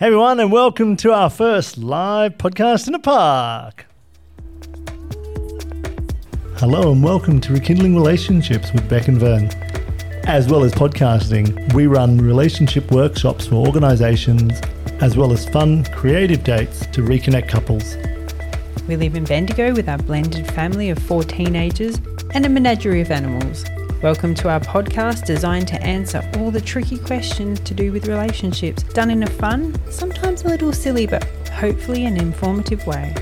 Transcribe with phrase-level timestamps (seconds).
[0.00, 3.84] Hey everyone, and welcome to our first live podcast in a park.
[6.56, 9.50] Hello, and welcome to Rekindling Relationships with Beck and Vern.
[10.24, 14.58] As well as podcasting, we run relationship workshops for organisations,
[15.02, 17.98] as well as fun, creative dates to reconnect couples.
[18.88, 22.00] We live in Bendigo with our blended family of four teenagers
[22.32, 23.66] and a menagerie of animals.
[24.02, 28.82] Welcome to our podcast designed to answer all the tricky questions to do with relationships,
[28.82, 33.14] done in a fun, sometimes a little silly, but hopefully an informative way.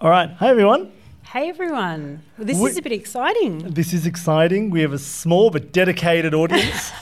[0.00, 0.92] All right, hi everyone.
[1.24, 3.58] Hey everyone, well, this We- is a bit exciting.
[3.58, 4.70] This is exciting.
[4.70, 6.92] We have a small but dedicated audience.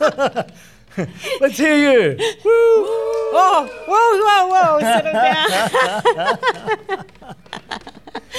[0.00, 2.16] Let's hear you.
[2.44, 2.86] Woo!
[3.32, 5.12] Oh, whoa, whoa, whoa, settle
[6.96, 7.36] down.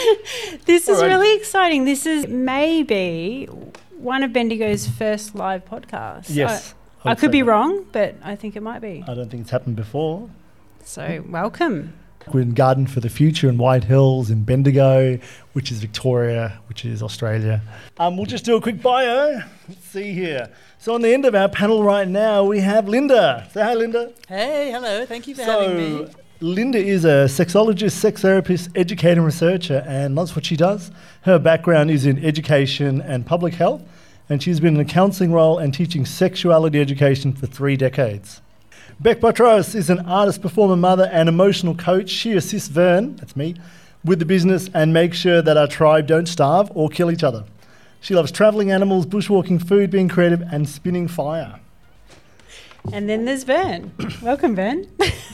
[0.66, 1.08] this is Alrighty.
[1.08, 1.86] really exciting.
[1.86, 3.46] This is maybe
[3.98, 6.28] one of Bendigo's first live podcasts.
[6.30, 6.74] Yes.
[7.04, 7.48] I, I could say be that.
[7.48, 9.04] wrong, but I think it might be.
[9.08, 10.30] I don't think it's happened before.
[10.84, 11.94] So, welcome.
[12.32, 15.18] We're in Garden for the Future in White Hills in Bendigo,
[15.54, 17.62] which is Victoria, which is Australia.
[17.98, 19.42] Um, we'll just do a quick bio.
[19.68, 20.50] Let's see here.
[20.78, 23.48] So on the end of our panel right now, we have Linda.
[23.52, 24.12] Say hi, Linda.
[24.28, 25.06] Hey, hello.
[25.06, 26.08] Thank you for having me.
[26.44, 30.90] Linda is a sexologist, sex therapist, educator, and researcher, and that's what she does.
[31.22, 33.84] Her background is in education and public health,
[34.28, 38.42] and she's been in a counselling role and teaching sexuality education for three decades.
[39.00, 42.10] Beck Botros is an artist, performer, mother, and emotional coach.
[42.10, 43.54] She assists Vern, that's me,
[44.04, 47.44] with the business and makes sure that our tribe don't starve or kill each other.
[48.00, 51.61] She loves travelling animals, bushwalking, food, being creative, and spinning fire.
[52.92, 53.92] And then there's Vern.
[54.22, 54.88] Welcome, Vern.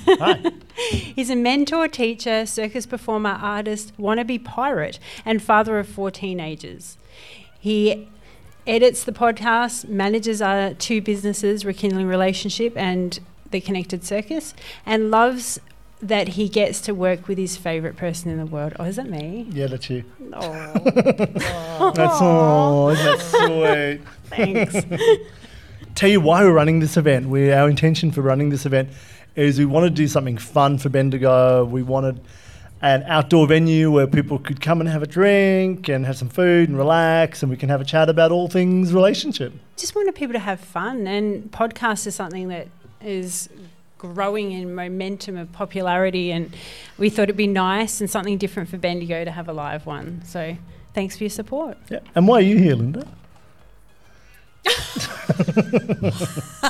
[0.06, 0.52] Hi.
[0.78, 6.98] He's a mentor, teacher, circus performer, artist, wannabe pirate, and father of four teenagers.
[7.60, 8.08] He
[8.66, 14.54] edits the podcast, manages our two businesses, Rekindling Relationship and The Connected Circus,
[14.86, 15.60] and loves
[16.00, 18.74] that he gets to work with his favourite person in the world.
[18.78, 19.48] Oh, is that me?
[19.50, 20.04] Yeah, that's you.
[20.34, 20.74] Oh,
[21.96, 22.90] That's all.
[22.90, 24.08] Isn't that sweet?
[24.26, 24.76] thanks.
[25.98, 27.28] Tell you why we're running this event.
[27.28, 28.90] We, our intention for running this event
[29.36, 31.66] is we want to do something fun for Bendigo.
[31.66, 32.22] We wanted
[32.84, 36.70] an outdoor venue where people could come and have a drink and have some food
[36.70, 39.52] and relax, and we can have a chat about all things relationship.
[39.76, 42.68] just wanted people to have fun and podcast is something that
[43.02, 43.50] is
[43.98, 46.56] growing in momentum of popularity and
[47.00, 50.22] we thought it'd be nice and something different for Bendigo to have a live one
[50.24, 50.56] so
[50.94, 52.00] thanks for your support Yeah.
[52.14, 53.08] And why are you here, Linda?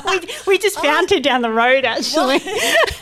[0.06, 2.40] We, we just found her down the road actually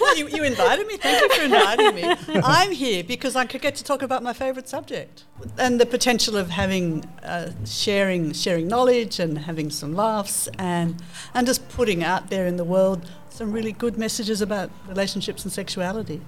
[0.01, 0.97] well, you, you invited me.
[0.97, 2.17] Thank you for inviting me.
[2.43, 5.25] I'm here because I could get to talk about my favourite subject
[5.59, 11.03] and the potential of having uh, sharing sharing knowledge and having some laughs and
[11.35, 15.53] and just putting out there in the world some really good messages about relationships and
[15.53, 16.23] sexuality.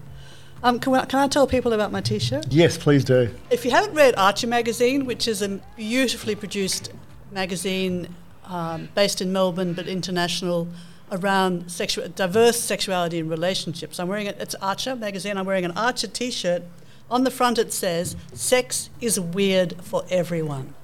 [0.62, 2.46] Um, can, I, can I tell people about my T-shirt?
[2.50, 3.30] Yes, please do.
[3.48, 6.90] If you haven't read Archer magazine, which is a beautifully produced
[7.30, 8.14] magazine
[8.48, 10.68] um, based in Melbourne but international
[11.10, 14.36] around sexu- diverse sexuality and relationships, I'm wearing it.
[14.40, 15.36] It's Archer magazine.
[15.36, 16.62] I'm wearing an Archer T-shirt.
[17.10, 20.74] On the front it says, "Sex is weird for everyone,"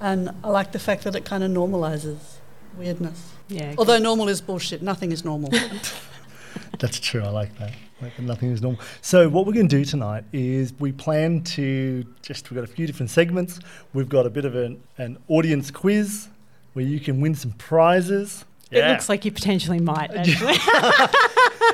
[0.00, 2.36] and I like the fact that it kind of normalizes
[2.78, 3.32] weirdness.
[3.48, 4.82] yeah Although normal is bullshit.
[4.82, 5.50] Nothing is normal.
[6.78, 7.22] That's true.
[7.22, 7.72] I like that.
[8.00, 8.80] Like nothing is normal.
[9.00, 12.72] So what we're going to do tonight is we plan to just we've got a
[12.72, 13.60] few different segments.
[13.92, 16.28] We've got a bit of an, an audience quiz
[16.74, 18.44] where you can win some prizes.
[18.70, 20.54] it looks like you potentially might actually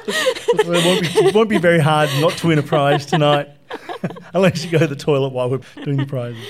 [0.06, 3.48] it won't be, it won't be very hard not to win a prize tonight,
[4.34, 6.42] unless you go to the toilet while we're doing the prizes.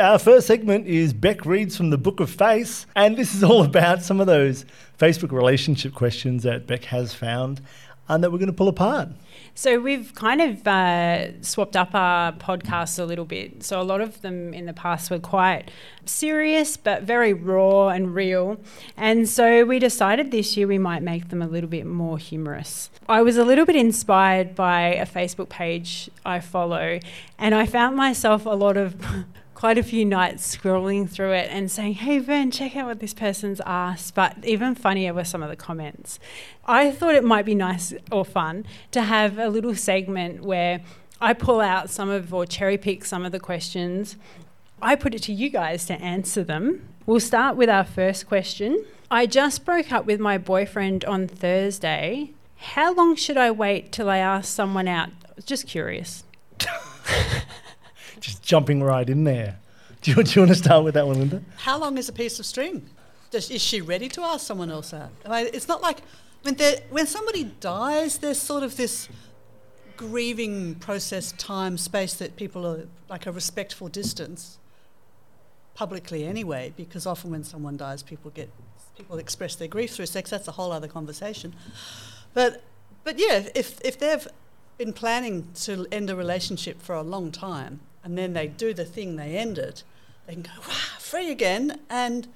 [0.00, 3.62] Our first segment is Beck reads from the Book of Face, and this is all
[3.64, 4.64] about some of those
[4.98, 7.60] Facebook relationship questions that Beck has found
[8.08, 9.08] and that we're going to pull apart.
[9.54, 13.62] So we've kind of uh, swapped up our podcasts a little bit.
[13.62, 15.70] So a lot of them in the past were quite
[16.04, 18.58] serious, but very raw and real.
[18.98, 22.90] And so we decided this year we might make them a little bit more humorous.
[23.08, 27.00] I was a little bit inspired by a Facebook page I follow,
[27.38, 28.94] and I found myself a lot of
[29.56, 33.14] quite a few nights scrolling through it and saying, Hey, Vern, check out what this
[33.14, 34.14] person's asked.
[34.14, 36.20] But even funnier were some of the comments.
[36.66, 40.82] I thought it might be nice or fun to have a little segment where
[41.22, 44.16] I pull out some of or cherry pick some of the questions.
[44.82, 46.86] I put it to you guys to answer them.
[47.06, 48.84] We'll start with our first question.
[49.10, 52.32] I just broke up with my boyfriend on Thursday.
[52.56, 55.08] How long should I wait till I ask someone out?
[55.46, 56.24] Just curious.
[58.20, 59.58] Just jumping right in there.
[60.02, 61.42] Do you, do you want to start with that one, Linda?
[61.56, 62.88] How long is a piece of string?
[63.30, 65.10] Does, is she ready to ask someone else out?
[65.24, 65.98] I mean, it's not like
[66.42, 66.56] When,
[66.90, 69.08] when somebody dies, there's sort of this
[69.96, 74.58] grieving process, time, space that people are like a respectful distance
[75.74, 78.48] publicly anyway, because often when someone dies, people get
[78.96, 80.30] people express their grief through sex.
[80.30, 81.54] That's a whole other conversation.
[82.32, 82.62] But
[83.02, 84.28] but yeah, if if they've
[84.78, 88.84] been planning to end a relationship for a long time and then they do the
[88.84, 89.82] thing, they end it,
[90.28, 91.80] they can go wow, free again.
[91.90, 92.28] And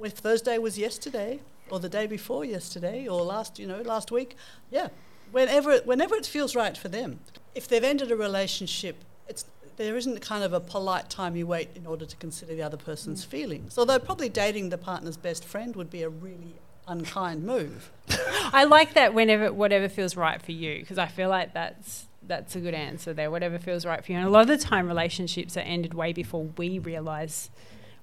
[0.00, 4.36] if Thursday was yesterday, or the day before yesterday, or last you know last week,
[4.70, 4.86] yeah,
[5.32, 7.18] whenever it, whenever it feels right for them.
[7.56, 9.46] If they've ended a relationship, it's
[9.76, 12.76] there isn't kind of a polite time you wait in order to consider the other
[12.76, 13.28] person's mm.
[13.28, 13.76] feelings.
[13.76, 16.54] Although probably dating the partner's best friend would be a really
[16.86, 17.90] unkind move.
[18.52, 22.56] I like that whenever whatever feels right for you because I feel like that's that's
[22.56, 23.30] a good answer there.
[23.30, 24.18] Whatever feels right for you.
[24.18, 27.50] And a lot of the time, relationships are ended way before we realize,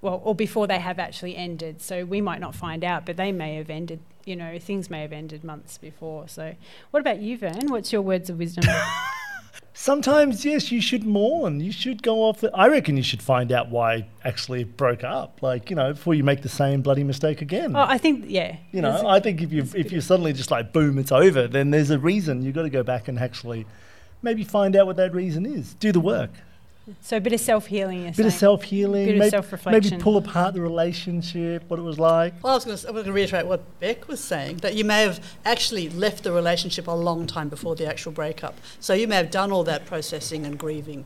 [0.01, 1.81] well, or before they have actually ended.
[1.81, 3.99] So we might not find out, but they may have ended.
[4.25, 6.29] You know, things may have ended months before.
[6.29, 6.55] So,
[6.91, 7.67] what about you, Vern?
[7.67, 8.63] What's your words of wisdom?
[9.75, 11.59] Sometimes, yes, you should mourn.
[11.59, 12.43] You should go off.
[12.53, 15.39] I reckon you should find out why actually it broke up.
[15.41, 17.75] Like you know, before you make the same bloody mistake again.
[17.75, 18.57] oh, I think yeah.
[18.71, 21.71] you know, I think if you if you're suddenly just like boom, it's over, then
[21.71, 22.43] there's a reason.
[22.43, 23.65] You've got to go back and actually
[24.23, 25.73] maybe find out what that reason is.
[25.75, 26.31] Do the work.
[27.01, 28.07] so a bit of self healing.
[28.07, 29.05] A bit of self healing.
[29.05, 29.91] Bit of maybe, self-reflection.
[29.91, 32.33] maybe pull apart the relationship, what it was like.
[32.43, 34.75] Well, I was going to, I was going to reiterate what Beck was saying that
[34.75, 38.55] you may have actually left the relationship a long time before the actual breakup.
[38.79, 41.05] So you may have done all that processing and grieving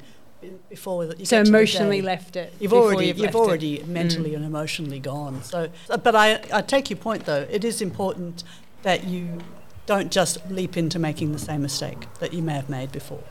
[0.70, 2.06] before you So get to the emotionally day.
[2.08, 2.54] left it.
[2.60, 3.40] You've already you've you've, left it.
[3.40, 5.42] already mentally and emotionally gone.
[5.44, 7.48] So, uh, but I I take your point though.
[7.50, 8.44] It is important
[8.84, 9.40] that you
[9.88, 13.24] don't just leap into making the same mistake that you may have made before,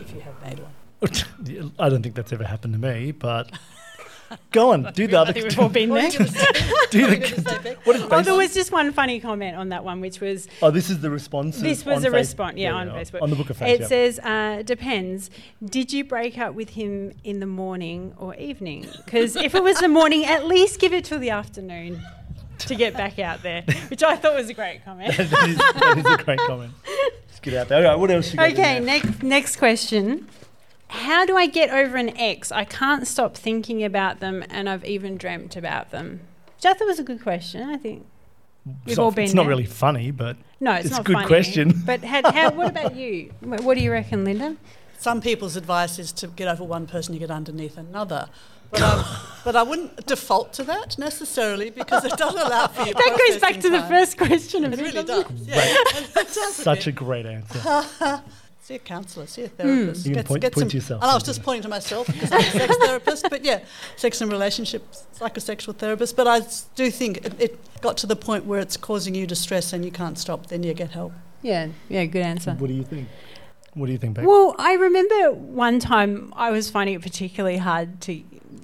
[0.00, 0.72] if you have made one.
[1.78, 3.50] I don't think that's ever happened to me, but
[4.50, 5.32] go on, do the other.
[5.32, 6.08] think we've all been there.
[6.08, 6.46] you gonna say?
[6.52, 7.16] do What are you the.
[7.16, 7.86] gonna say, Beck?
[7.86, 10.70] What is Oh, there was just one funny comment on that one, which was Oh,
[10.70, 11.60] this is the response.
[11.60, 13.22] this was a response, yeah, on Facebook.
[13.22, 13.68] On the book of Facebook.
[13.68, 13.86] It yeah.
[13.86, 15.30] says, uh, depends.
[15.64, 18.86] Did you break up with him in the morning or evening?
[19.04, 22.02] Because if it was the morning, at least give it till the afternoon
[22.68, 25.16] to get back out there, which I thought was a great comment.
[25.16, 26.72] that, is, that is a great comment.
[27.28, 27.84] Let's get out there.
[27.84, 28.52] All right, what else you got?
[28.52, 30.28] Okay, next next question.
[30.88, 32.52] How do I get over an ex?
[32.52, 36.20] I can't stop thinking about them, and I've even dreamt about them.
[36.56, 37.68] Which I thought was a good question.
[37.70, 38.04] I think
[38.66, 41.14] It's we've not- all been It's not really funny, but no, it's, It's a good
[41.14, 41.26] funny.
[41.26, 41.72] question.
[41.86, 43.32] But how, how, what about you?
[43.40, 44.56] What do you reckon, Linda?
[44.98, 48.28] Some people's advice is to get over one person, you get underneath another.
[48.72, 49.04] But, um,
[49.44, 52.94] but I wouldn't default to that necessarily because it doesn't allow for you.
[53.02, 54.64] That goes back to the first question.
[54.64, 55.46] Of It really doesn't does.
[55.46, 56.54] Yeah, it does.
[56.56, 57.84] such a great answer.
[58.62, 60.06] See a counsellor, see a therapist.
[60.06, 62.30] You can point- point some, to yourself, And I was just pointing to myself because
[62.30, 63.64] I'm a sex therapist, but yeah,
[63.96, 66.14] sex and relationships, psychosexual therapist.
[66.14, 66.42] But I
[66.76, 69.90] do think it, it got to the point where it's causing you distress and you
[69.90, 71.12] can't stop, then you get help.
[71.42, 72.52] Yeah, yeah, good answer.
[72.52, 73.08] What do you think?
[73.74, 74.26] What do you think, Beck?
[74.26, 78.22] Well, I remember one time I was finding it particularly hard to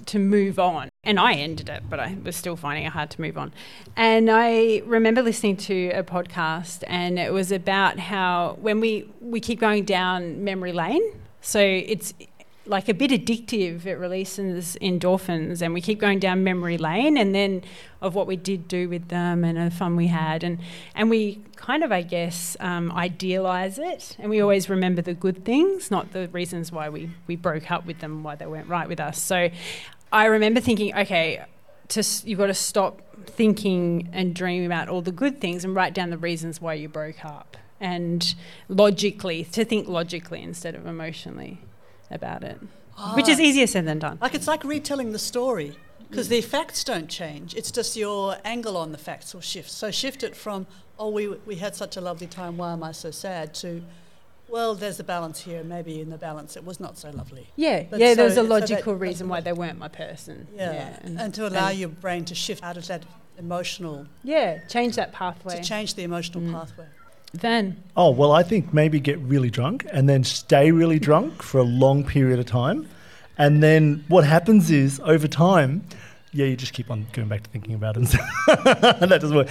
[0.08, 3.20] to move on, and I ended it, but I was still finding it hard to
[3.20, 3.52] move on.
[3.96, 9.40] And I remember listening to a podcast, and it was about how when we we
[9.40, 11.02] keep going down memory lane,
[11.40, 12.14] so it's
[12.68, 13.86] like a bit addictive.
[13.86, 17.62] It releases endorphins, and we keep going down memory lane, and then
[18.00, 20.58] of what we did do with them and the fun we had, and
[20.94, 25.44] and we kind of, I guess, um, idealize it, and we always remember the good
[25.44, 28.88] things, not the reasons why we we broke up with them, why they weren't right
[28.88, 29.20] with us.
[29.20, 29.48] So,
[30.12, 31.44] I remember thinking, okay.
[31.88, 35.94] To, you've got to stop thinking and dreaming about all the good things and write
[35.94, 38.34] down the reasons why you broke up and
[38.68, 41.58] logically to think logically instead of emotionally
[42.10, 42.58] about it
[43.14, 43.42] which is ah.
[43.42, 45.76] easier said than done Like it's like retelling the story
[46.08, 47.54] because the facts don't change.
[47.54, 49.70] It's just your angle on the facts will shift.
[49.70, 50.66] So shift it from,
[50.98, 53.82] oh, we, we had such a lovely time, why am I so sad, to,
[54.48, 55.62] well, there's a balance here.
[55.62, 57.48] Maybe in the balance it was not so lovely.
[57.56, 60.46] yeah But yeah so- there's a so that- logical reason why they weren't my person
[60.54, 60.98] Yeah.
[61.02, 63.04] and, and, to allow and- your brain to shift out of that
[63.38, 66.52] emotional, yeah change that pathway to change the emotional Mm.
[66.52, 66.86] pathway.
[67.32, 71.58] then Oh, well, I think maybe get really drunk and then stay really drunk for
[71.58, 72.88] a long period of time.
[73.36, 75.84] And then what happens is over time,
[76.32, 78.02] yeah, you just keep on going back to thinking about it.
[78.48, 79.48] and that doesn't work.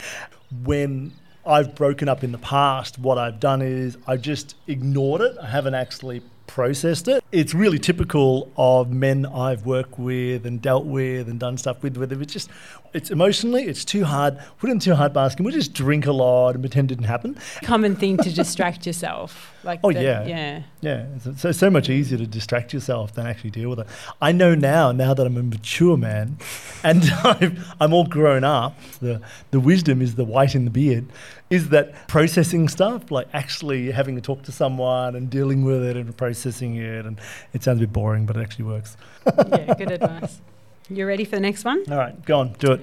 [0.64, 1.14] When
[1.48, 5.38] I've broken up in the past, what I've done is I've just ignored it.
[5.42, 7.24] I haven't actually processed it.
[7.32, 11.98] It's really typical of men I've worked with and dealt with and done stuff with,
[11.98, 12.50] where it's just,
[12.98, 14.38] it's emotionally, it's too hard.
[14.60, 15.44] Put it in too hard basket.
[15.44, 17.38] We'll just drink a lot and pretend it didn't happen.
[17.64, 19.54] Common thing to distract yourself.
[19.64, 20.26] Like Oh, the- yeah.
[20.26, 20.62] yeah.
[20.82, 23.88] Yeah, it's so so much easier to distract yourself than actually deal with it.
[24.22, 26.38] I know now, now that I'm a mature man,
[26.84, 28.78] and I'm, I'm all grown up.
[29.00, 31.06] The the wisdom is the white in the beard,
[31.50, 35.98] is that processing stuff, like actually having to talk to someone and dealing with it
[35.98, 37.20] and processing it, and
[37.54, 38.96] it sounds a bit boring, but it actually works.
[39.26, 40.40] yeah, good advice.
[40.90, 41.84] You ready for the next one?
[41.92, 42.82] All right, go on, do it.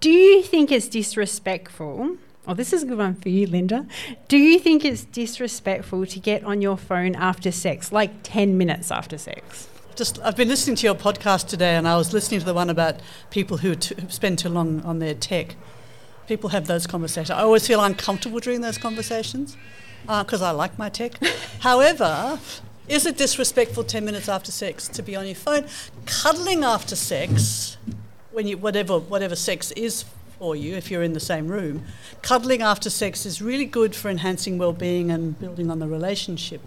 [0.00, 2.16] Do you think it's disrespectful?
[2.48, 3.86] Oh, this is a good one for you, Linda.
[4.26, 8.90] Do you think it's disrespectful to get on your phone after sex, like 10 minutes
[8.90, 9.68] after sex?
[9.94, 12.70] Just, I've been listening to your podcast today, and I was listening to the one
[12.70, 12.96] about
[13.30, 15.54] people who, t- who spend too long on their tech.
[16.26, 17.30] People have those conversations.
[17.30, 19.56] I always feel uncomfortable during those conversations
[20.08, 21.22] uh, because I like my tech.
[21.60, 22.40] However,
[22.88, 25.66] is it disrespectful 10 minutes after sex to be on your phone?
[26.06, 27.76] Cuddling after sex,
[28.32, 30.04] when you, whatever, whatever sex is
[30.38, 31.84] for you, if you're in the same room,
[32.22, 36.60] cuddling after sex is really good for enhancing well being and building on the relationship.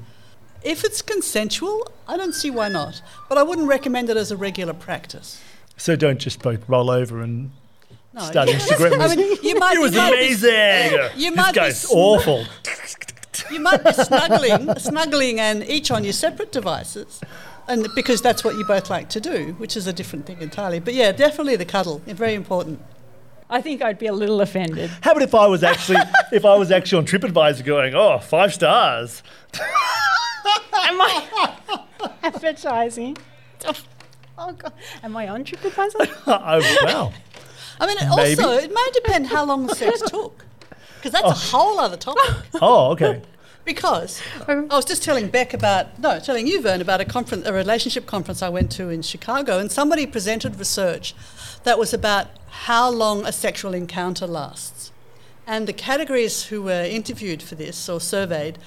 [0.63, 3.01] If it's consensual, I don't see why not.
[3.29, 5.39] But I wouldn't recommend it as a regular practice.
[5.77, 7.51] So don't just both roll over and
[8.13, 8.99] No, start Instagram.
[8.99, 10.99] I mean, you might, it was you be- amazing.
[11.17, 12.45] you this might be guy's sn- awful.
[13.51, 17.21] you might be snuggling, snuggling, and each on your separate devices,
[17.67, 20.79] and because that's what you both like to do, which is a different thing entirely.
[20.79, 22.81] But yeah, definitely the cuddle, very important.
[23.49, 24.89] I think I'd be a little offended.
[25.01, 25.99] How about if I was actually
[26.31, 29.21] if I was actually on TripAdvisor going, oh, five stars.
[29.53, 31.49] Am I
[32.23, 33.17] advertising?
[34.37, 34.73] Oh, God.
[35.03, 36.09] Am I on TripAdvisor?
[36.27, 37.13] Oh, I, wow.
[37.79, 38.41] I mean, Maybe.
[38.41, 40.45] also it may depend how long the sex took,
[41.05, 42.23] because that's a whole other topic.
[42.61, 43.21] Oh, okay.
[43.65, 47.53] Because I was just telling Beck about, no, telling you, Vern, about a conference, a
[47.53, 51.15] relationship conference I went to in Chicago, and somebody presented research
[51.63, 54.91] that was about how long a sexual encounter lasts.
[55.47, 58.59] And the categories who were interviewed for this or surveyed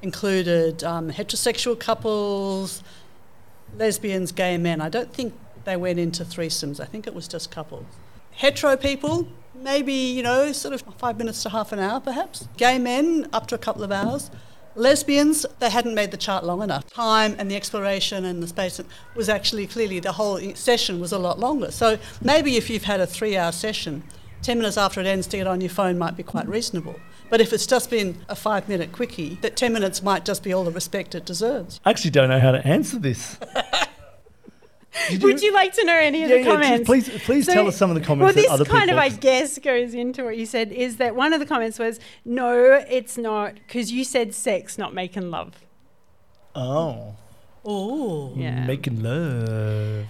[0.00, 2.82] included um, heterosexual couples,
[3.76, 4.80] lesbians, gay men.
[4.80, 5.34] I don't think
[5.64, 7.84] they went into threesomes, I think it was just couples.
[8.30, 9.28] Hetero people,
[9.62, 12.48] maybe, you know, sort of five minutes to half an hour perhaps.
[12.56, 14.30] Gay men, up to a couple of hours.
[14.74, 16.86] Lesbians, they hadn't made the chart long enough.
[16.92, 18.78] Time and the exploration and the space
[19.14, 21.70] was actually clearly the whole session was a lot longer.
[21.70, 24.02] So maybe if you've had a three hour session,
[24.42, 27.00] 10 minutes after it ends to get on your phone might be quite reasonable.
[27.30, 30.52] But if it's just been a five minute quickie, that 10 minutes might just be
[30.52, 31.80] all the respect it deserves.
[31.84, 33.38] I actually don't know how to answer this.
[35.10, 36.86] Did Would you like to know any of Yeah, the yeah, comments?
[36.86, 38.24] please, please So- tell us some of the comments.
[38.24, 38.98] Well, comments this that other kind people.
[38.98, 39.08] of, I
[39.40, 40.72] guess, goes into what you said.
[40.72, 44.94] Is that one of the comments was, "No, it's not," because you said sex, not
[44.94, 45.52] making love.
[46.54, 47.14] oh,
[47.64, 48.32] Oh.
[48.36, 48.64] Yeah.
[48.64, 50.06] making love.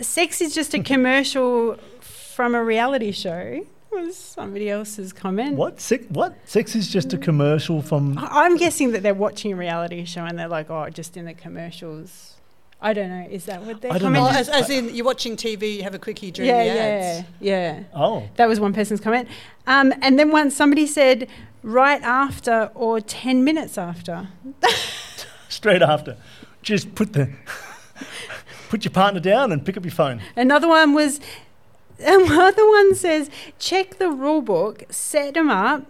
[0.00, 3.66] Sex is just a commercial from a reality show.
[3.90, 5.56] Was somebody else's comment?
[5.56, 5.80] What?
[5.80, 6.36] Sex, what?
[6.48, 8.16] Sex is just a commercial from.
[8.18, 11.34] I'm guessing that they're watching a reality show and they're like, "Oh, just in the
[11.34, 12.36] commercials."
[12.82, 13.26] I don't know.
[13.30, 14.26] Is that what they're I don't Oh, know.
[14.28, 14.54] commenting?
[14.54, 16.74] as, as in you're watching TV, you have a quickie during Yeah, the yeah,
[17.18, 17.26] ads.
[17.40, 17.82] yeah.
[17.94, 19.28] Oh, That was one person's comment.
[19.66, 21.28] Um, and then once somebody said
[21.62, 24.28] right after or 10 minutes after.
[25.48, 26.16] straight after.
[26.62, 27.30] Just put the.
[28.70, 30.22] put your partner down and pick up your phone.
[30.36, 31.20] Another one was,
[31.98, 35.84] another one says, check the rule book, set them up,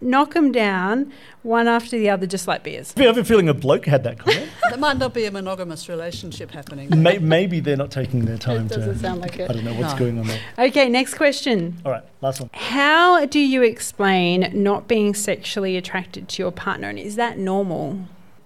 [0.00, 2.94] knock them down, one after the other, just like beers.
[2.96, 4.48] I have a feeling a bloke had that comment.
[4.70, 6.88] That might not be a monogamous relationship happening.
[7.02, 8.98] May, maybe they're not taking their time It doesn't to.
[9.00, 9.50] sound like it.
[9.50, 9.98] I don't know what's No.
[9.98, 10.40] going on there.
[10.60, 11.76] Okay, next question.
[11.84, 12.50] All right, last one.
[12.52, 16.88] How do you explain not being sexually attracted to your partner?
[16.88, 17.98] And is that normal?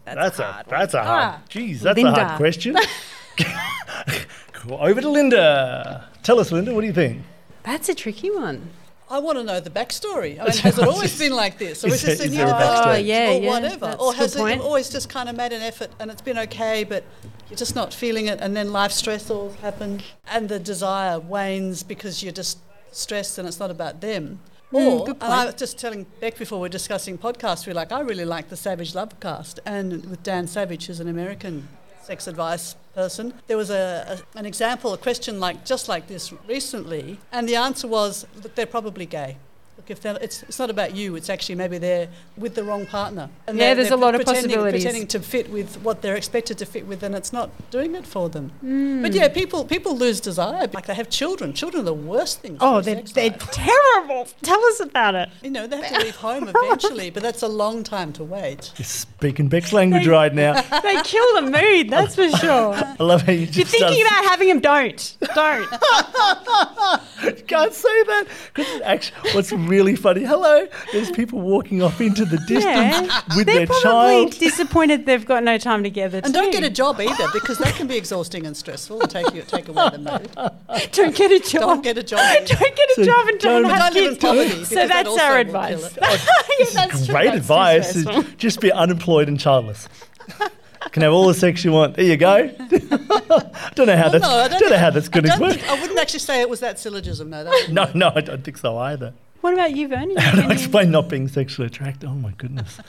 [0.07, 1.07] That's, a hard that's a one.
[1.07, 1.25] hard.
[1.25, 2.77] Ah, Geez, that's a hard question.
[4.53, 4.79] Cool.
[4.81, 6.09] Over to Linda.
[6.23, 6.73] Tell us, Linda.
[6.75, 7.23] What do you think?
[7.65, 8.71] That's a tricky one.
[9.15, 10.41] I want to know the backstory.
[10.41, 12.37] I mean, has it always been like this, or Is is, this there- a new
[12.39, 12.95] there a backstory?
[12.95, 14.61] Oh, yeah, or yeah, whatever, or has it point.
[14.61, 17.05] always just kind of made an effort and it's been okay, but
[17.49, 22.23] you're just not feeling it, and then life stressors happen, and the desire wanes because
[22.23, 22.59] you're just
[22.91, 24.41] stressed, and it's not about them.
[24.73, 27.75] Mm, Or, good and I was just telling Beck before we are discussing podcasts, we're
[27.75, 31.69] like, I really like the Savage Love cast, and with Dan Savage, who's an American
[32.03, 33.35] sex advice person.
[33.47, 37.57] There was a, a an example, a question like just like this recently, and the
[37.57, 39.37] answer was that they're probably gay.
[39.85, 42.87] Look, if they're- it's, it's not about you, it's actually maybe they're with the wrong
[42.87, 43.29] partner.
[43.47, 44.83] And Yeah, they're- there's they're a lot of pretending, possibilities.
[44.83, 48.07] Pretending to fit with what they're expected to fit with, and it's not doing it
[48.07, 48.51] for them.
[48.61, 49.03] Hmm.
[49.03, 50.69] But yeah, people people lose desire.
[50.73, 51.53] Like they have children.
[51.53, 52.57] Children are the worst things.
[52.63, 54.27] Oh, they're, they're terrible.
[54.43, 55.29] Tell us about it.
[55.43, 58.73] You know, they have to leave home eventually, but that's a long time to wait.
[58.79, 60.63] You're speaking Beck's language right now.
[60.83, 62.73] They kill the mood, that's for sure.
[62.75, 65.17] I love how you just If you're thinking start- about having them, don't.
[65.35, 65.69] Don't.
[67.25, 70.25] You can't say that because actually, what's really funny?
[70.25, 73.21] Hello, there's people walking off into the distance Yeah.
[73.37, 73.83] with They're their probably
[74.31, 74.39] child.
[74.39, 76.21] disappointed they've got no time together.
[76.23, 79.33] And don't get a job either, because that can be exhausting and stressful and take
[79.35, 80.93] you take away the mood.
[80.93, 81.61] Don't get a job.
[81.63, 82.19] Don't get a job.
[82.47, 84.25] Don't get a So job and don't, don't- have Don't live in kids.
[84.25, 85.93] poverty, So because that that's our advice.
[85.95, 86.03] kill
[86.59, 87.15] Yeah, that's is true.
[87.15, 87.97] great That's advice.
[87.97, 89.89] is just be unemployed and childless.
[90.93, 91.97] Can have all the sex you want.
[91.97, 92.47] There you go.
[93.75, 94.23] don't know how that's.
[94.23, 95.53] no, I don't, don't know how that's going I, to work.
[95.55, 97.31] think- I wouldn't actually say it was that syllogism.
[97.31, 99.13] No, that No, no, I don't think so either.
[99.45, 100.15] What about you, Vernie?
[100.17, 102.09] How do I explain not being sexually attracted?
[102.09, 102.81] Oh my goodness,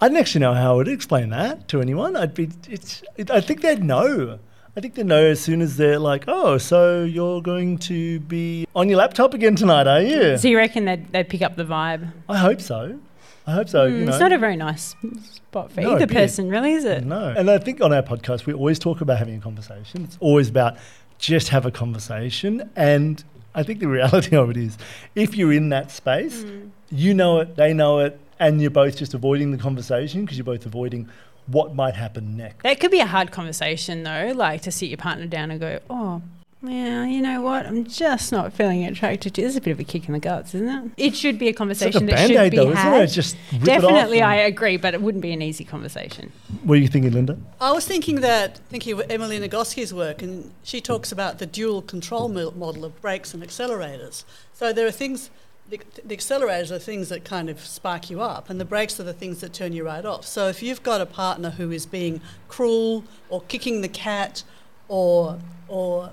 [0.00, 2.16] I didn't actually know how I would explain that to anyone.
[2.16, 4.38] I'd be, it's, it, I think they'd know.
[4.74, 8.66] I think they know as soon as they're like, oh, so you're going to be
[8.74, 10.38] on your laptop again tonight, are you?
[10.38, 12.10] So you reckon they'd, they'd pick up the vibe?
[12.26, 12.98] I hope so.
[13.46, 13.84] I hope so.
[13.84, 14.10] you Mm, know.
[14.12, 14.94] It's not a very nice
[15.30, 17.04] spot for No, either person, really, is it?
[17.04, 17.34] No.
[17.36, 20.04] And I think on our podcast, we always talk about having a conversation.
[20.04, 20.78] It's always about
[21.18, 22.70] just have a conversation.
[22.76, 23.22] And
[23.58, 24.78] I think the reality of it is
[25.14, 26.70] if you're in that space, Mm.
[26.90, 30.44] you know it, they know it, and you're both just avoiding the conversation because you're
[30.44, 31.08] both avoiding
[31.46, 32.62] what might happen next.
[32.62, 35.80] That could be a hard conversation, though, like to sit your partner down and go,
[35.90, 36.22] oh,
[36.60, 37.66] well, you know what?
[37.66, 39.46] I'm just not feeling attracted to you.
[39.46, 40.92] This is a bit of a kick in the guts, isn't it?
[40.96, 43.04] It should be a It's like a conversation that should be though, had.
[43.04, 43.14] isn't it?
[43.14, 46.32] Just rip it off Definitely, I agree, but it wouldn't be an easy conversation.
[46.64, 47.38] What are you thinking, Linda?
[47.60, 51.80] I was thinking that, thinking of Emily Nagoski's work, and she talks about the dual
[51.80, 54.24] control model of brakes and accelerators.
[54.52, 55.30] So there are things,
[55.70, 59.04] the, the accelerators are things that kind of spark you up, and the brakes are
[59.04, 60.26] the things that turn you right off.
[60.26, 64.42] So if you've got a partner who is being cruel, or kicking the cat,
[64.88, 65.38] or
[65.68, 66.10] or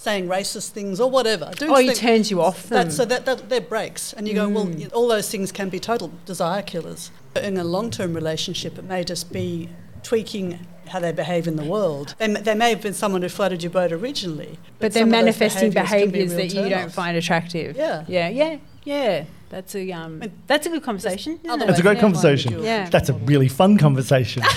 [0.00, 2.68] saying racist things, or whatever, doing Oh, he turns you off.
[2.68, 4.78] That, so that, that they're breaks, and you go, well, Mm.
[4.80, 7.10] you- all those things can be total desire killers.
[7.34, 9.68] In a long-term relationship, it may just be
[10.04, 12.14] tweaking how they behave in the world.
[12.18, 15.12] They, they may have been someone who floated your boat originally, but they're some of
[15.12, 17.76] those manifesting behaviours behaviours that you don't find attractive.
[17.76, 18.04] Yeah.
[18.06, 19.24] Yeah, yeah, yeah.
[19.50, 21.40] That's a um, that's a good conversation.
[21.42, 21.66] isn't it?
[21.66, 22.62] That's a ways great to conversation.
[22.62, 22.88] Yeah.
[22.88, 24.42] That's a really fun conversation.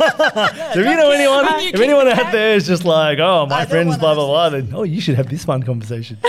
[0.00, 2.84] Yeah, So if you know care anyone, when you if anyone out there is just
[2.84, 4.66] like, oh, my friends, blah blah blah, sex.
[4.66, 6.18] then oh, you should have this fun conversation.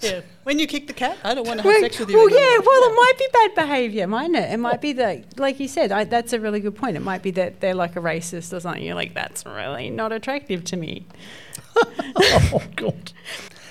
[0.00, 0.20] Yeah.
[0.44, 2.16] When you kick the cat, I don't want to have Well, sex with you.
[2.16, 2.40] well, anymore.
[2.40, 4.52] yeah, well, it might be bad behaviour, mightn't it?
[4.52, 6.96] It might be that, like you said, I, that's a really good point.
[6.96, 8.84] It might be that they're like a racist or something.
[8.84, 11.04] You're like, that's really not attractive to me.
[12.16, 13.10] oh god.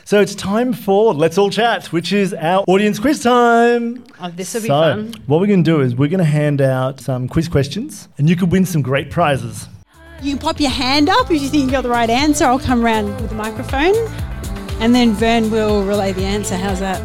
[0.08, 4.06] So it's time for Let's All Chat, which is our audience quiz time.
[4.22, 5.13] Oh, this will be fun.
[5.26, 8.30] what we're going to do is we're going to hand out some quiz questions, and
[8.30, 9.67] you could win some great prizes.
[10.22, 12.46] You can pop your hand up if you think you got the right answer.
[12.46, 13.96] I'll come around with the microphone,
[14.82, 16.56] and then Vern will relay the answer.
[16.56, 17.04] How's that?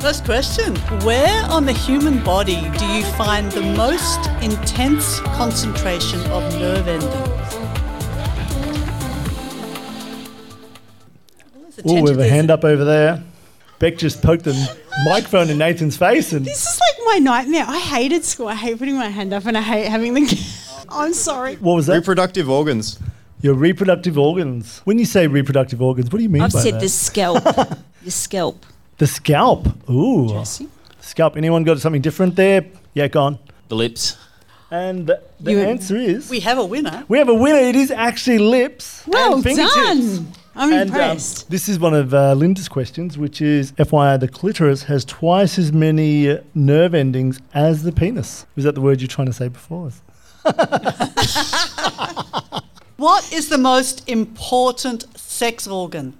[0.00, 0.74] First question
[1.04, 7.45] Where on the human body do you find the most intense concentration of nerve endings?
[11.88, 13.22] Oh, we have a hand up over there.
[13.78, 14.54] Beck just poked the
[15.04, 17.64] microphone in Nathan's face, and This is like my nightmare.
[17.68, 18.48] I hated school.
[18.48, 20.48] I hate putting my hand up, and I hate having the.
[20.88, 21.56] I'm sorry.
[21.56, 21.94] what was that?
[21.94, 22.98] Reproductive organs.
[23.42, 24.80] Your reproductive organs.
[24.84, 26.80] When you say reproductive organs, what do you mean I've by said that?
[26.80, 27.44] the scalp.
[28.02, 28.64] the scalp.
[28.98, 29.90] The scalp.
[29.90, 30.68] Ooh, Jesse?
[31.00, 31.36] scalp.
[31.36, 32.64] Anyone got something different there?
[32.94, 33.38] Yeah, go on.
[33.68, 34.16] The lips.
[34.70, 37.04] And the, the You- answer is We have a winner.
[37.08, 37.58] we have a winner.
[37.58, 39.02] It is actually lips.
[39.06, 39.74] Well and fingertips.
[39.74, 40.32] done.
[40.56, 41.50] I'm And, um, impressed.
[41.50, 45.72] this is one of uh, Linda's questions, which is FYI, the clitoris has twice as
[45.72, 48.46] many uh, nerve endings as the penis.
[48.56, 49.90] Was that the word you're trying to say before?
[52.96, 56.14] What is the most important sex organ?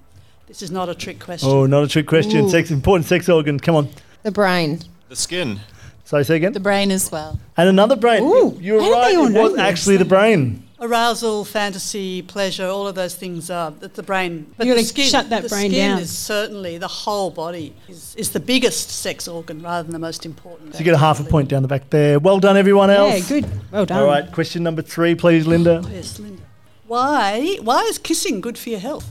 [0.47, 1.49] This is not a trick question.
[1.49, 2.45] Oh, not a trick question.
[2.45, 2.51] Ooh.
[2.51, 3.59] Sex, important sex organ.
[3.59, 3.89] Come on.
[4.23, 4.81] The brain.
[5.09, 5.61] The skin.
[6.05, 6.53] So say again.
[6.53, 7.41] The brain as well.
[7.57, 8.23] and another brain.
[8.23, 9.15] Ooh, You're how right.
[9.33, 10.65] they It was actually the brain.
[10.79, 14.53] Arousal, fantasy, pleasure, all of those things are that the brain.
[14.59, 15.99] But You the skin, shut that the brain skin down.
[16.01, 20.27] is certainly the whole body is, is the biggest sex organ rather than the most
[20.27, 20.75] important.
[20.75, 22.19] So you get a half a point down the back there.
[22.19, 23.31] Well done, everyone else.
[23.31, 23.51] Yeah, good.
[23.73, 24.01] Well done.
[24.03, 25.83] All right, question number three, please, Linda.
[25.91, 26.43] Yes, Linda.
[26.87, 27.57] Why?
[27.63, 29.11] Why is kissing good for your health?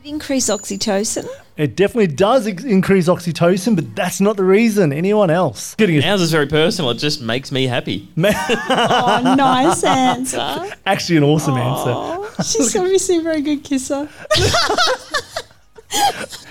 [0.00, 1.28] Does it increase oxytocin?
[1.58, 4.94] It definitely does ex- increase oxytocin, but that's not the reason.
[4.94, 5.74] Anyone else?
[5.74, 6.90] Getting a, Ours is very personal.
[6.92, 8.08] It just makes me happy.
[8.16, 10.38] Oh, nice answer.
[10.86, 11.92] actually an awesome answer.
[11.94, 14.08] Oh, she's obviously a very good kisser.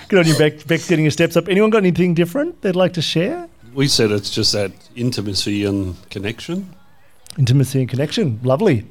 [0.08, 0.64] Good on you, Beck.
[0.66, 1.48] Beck's getting your steps up.
[1.48, 3.48] Anyone got anything different they'd like to share?
[3.74, 6.72] We said it's just that intimacy and connection.
[7.38, 8.38] Intimacy and connection.
[8.44, 8.86] Lovely.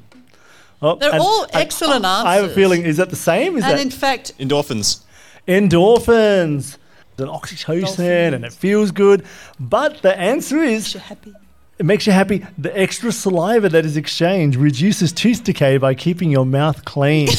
[0.81, 2.25] Oh, They're and all I- excellent answers.
[2.25, 3.57] I have a feeling, is that the same?
[3.57, 5.01] Is and that in fact, Endorphins.
[5.47, 6.77] endorphins?
[7.17, 9.25] An oxytocin and it feels good.
[9.59, 11.33] But the answer is it makes you're happy.
[11.79, 12.45] it makes you happy.
[12.57, 17.27] The extra saliva that is exchanged reduces tooth decay by keeping your mouth clean.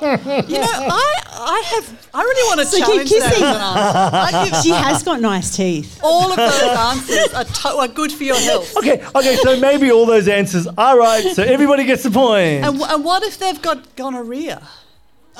[0.00, 3.44] You know, I, I have, I really want to So keep challenge that kissing.
[3.44, 3.54] an
[4.44, 4.56] answer.
[4.56, 6.00] I She has got nice teeth.
[6.02, 8.76] all of those answers are, to- are good for your health.
[8.78, 12.64] okay, okay, so maybe all those answers are right, so everybody gets the point.
[12.64, 14.62] And, w- and what if they've got gonorrhea?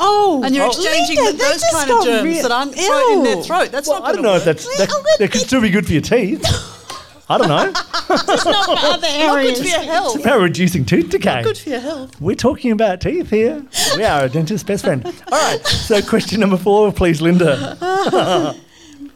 [0.02, 0.68] Oh, And you're Oh.
[0.68, 3.70] exchanging Linda, th- those kind of germs real- that aren't throat in their throat.
[3.72, 5.86] That's well, not I don't gonna know if that's that, that could still be good
[5.86, 6.42] for your teeth.
[7.30, 7.68] I don't know.
[7.68, 9.60] It's not for other not good areas.
[9.60, 10.20] for your health.
[10.20, 11.42] About reducing tooth decay.
[11.44, 12.20] Good for your health.
[12.20, 13.64] We're talking about teeth here.
[13.96, 15.04] We are a dentist's best friend.
[15.06, 15.64] All right.
[15.64, 18.56] So, question number four, please, Linda.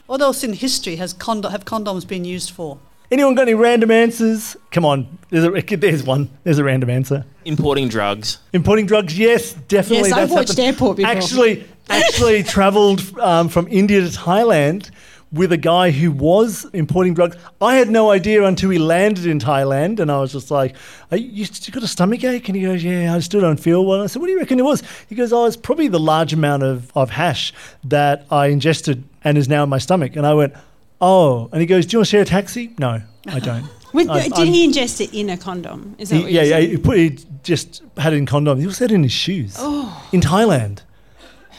[0.06, 2.78] What else in history has condo- have condoms been used for?
[3.10, 4.54] Anyone got any random answers?
[4.70, 5.18] Come on.
[5.30, 6.28] There's, a, there's one.
[6.44, 7.24] There's a random answer.
[7.46, 8.38] Importing drugs.
[8.52, 9.18] Importing drugs?
[9.18, 10.10] Yes, definitely.
[10.10, 10.66] Yes, I've watched happened.
[10.66, 11.10] Airport before.
[11.10, 14.90] Actually, actually travelled um, from India to Thailand
[15.34, 17.36] with a guy who was importing drugs.
[17.60, 20.74] I had no idea until he landed in Thailand, and I was just like,
[21.10, 22.48] Are you, you got a stomach ache?
[22.48, 24.02] And he goes, Yeah, I still don't feel well.
[24.02, 24.82] I said, What do you reckon it was?
[25.08, 27.52] He goes, Oh, it's probably the large amount of, of hash
[27.84, 30.16] that I ingested and is now in my stomach.
[30.16, 30.54] And I went,
[31.00, 31.48] Oh.
[31.52, 32.72] And he goes, Do you want to share a taxi?
[32.78, 33.66] No, I don't.
[33.92, 35.94] With, I- did I'm- he ingest it in a condom?
[35.98, 36.60] Is that He- what yeah, yeah.
[36.60, 38.60] He, put, he just had it in condoms.
[38.60, 40.08] He also had it in his shoes Oh.
[40.12, 40.80] in Thailand.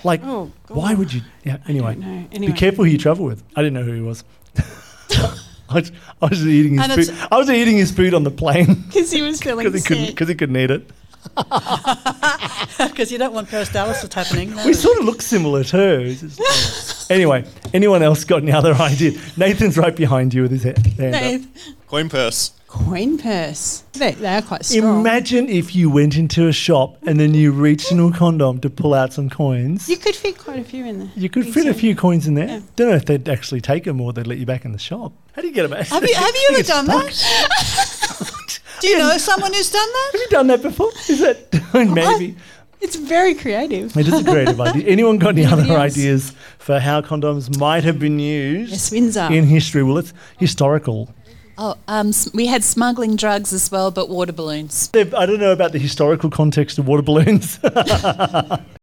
[0.06, 1.22] Like, Oh, why would you?
[1.44, 1.58] Yeah.
[1.68, 1.94] Anyway.
[2.32, 2.54] Anyway.
[2.54, 3.44] be careful who you travel with.
[3.56, 4.24] I didn't know who he was.
[5.68, 5.92] I, was
[6.22, 7.28] I was eating his food.
[7.32, 10.10] I was eating his food on the plane Because he was feeling because he sick.
[10.16, 10.90] because he couldn't eat it.
[12.78, 14.56] Because you don't want peristalsis happening.
[14.56, 14.66] No.
[14.66, 16.16] We sort of look similar too.
[16.16, 19.20] Just- anyway, anyone else got any other idea?
[19.38, 20.78] Nathan's right behind you with his head.
[20.98, 21.88] hand up.
[21.88, 22.52] Coin purse.
[22.76, 23.84] Coin purse.
[23.94, 25.00] They, they are quite strong.
[25.00, 28.70] Imagine if you went into a shop and then you reached into a condom to
[28.70, 29.88] pull out some coins.
[29.90, 31.10] you could fit quite a few in there.
[31.16, 32.48] You could fit a few coins in there.
[32.48, 32.60] Yeah.
[32.76, 35.14] Don't know if they'd actually take them or they'd let you back in the shop.
[35.34, 35.82] How do you get them?
[35.82, 38.60] Have you, have you ever done that?
[38.82, 40.10] Do you know someone who's done that?
[40.12, 40.92] Have you done that before?
[41.10, 42.36] Is that maybe?
[42.82, 43.96] It's very creative.
[43.98, 44.86] It is a creative idea.
[44.86, 49.82] Anyone got any other ideas for how condoms might have been used Yes, in history?
[49.82, 51.10] Well, it's historical.
[51.58, 54.90] Oh, um, we had smuggling drugs as well, but water balloons.
[54.94, 57.60] I don't know about the historical context of water balloons.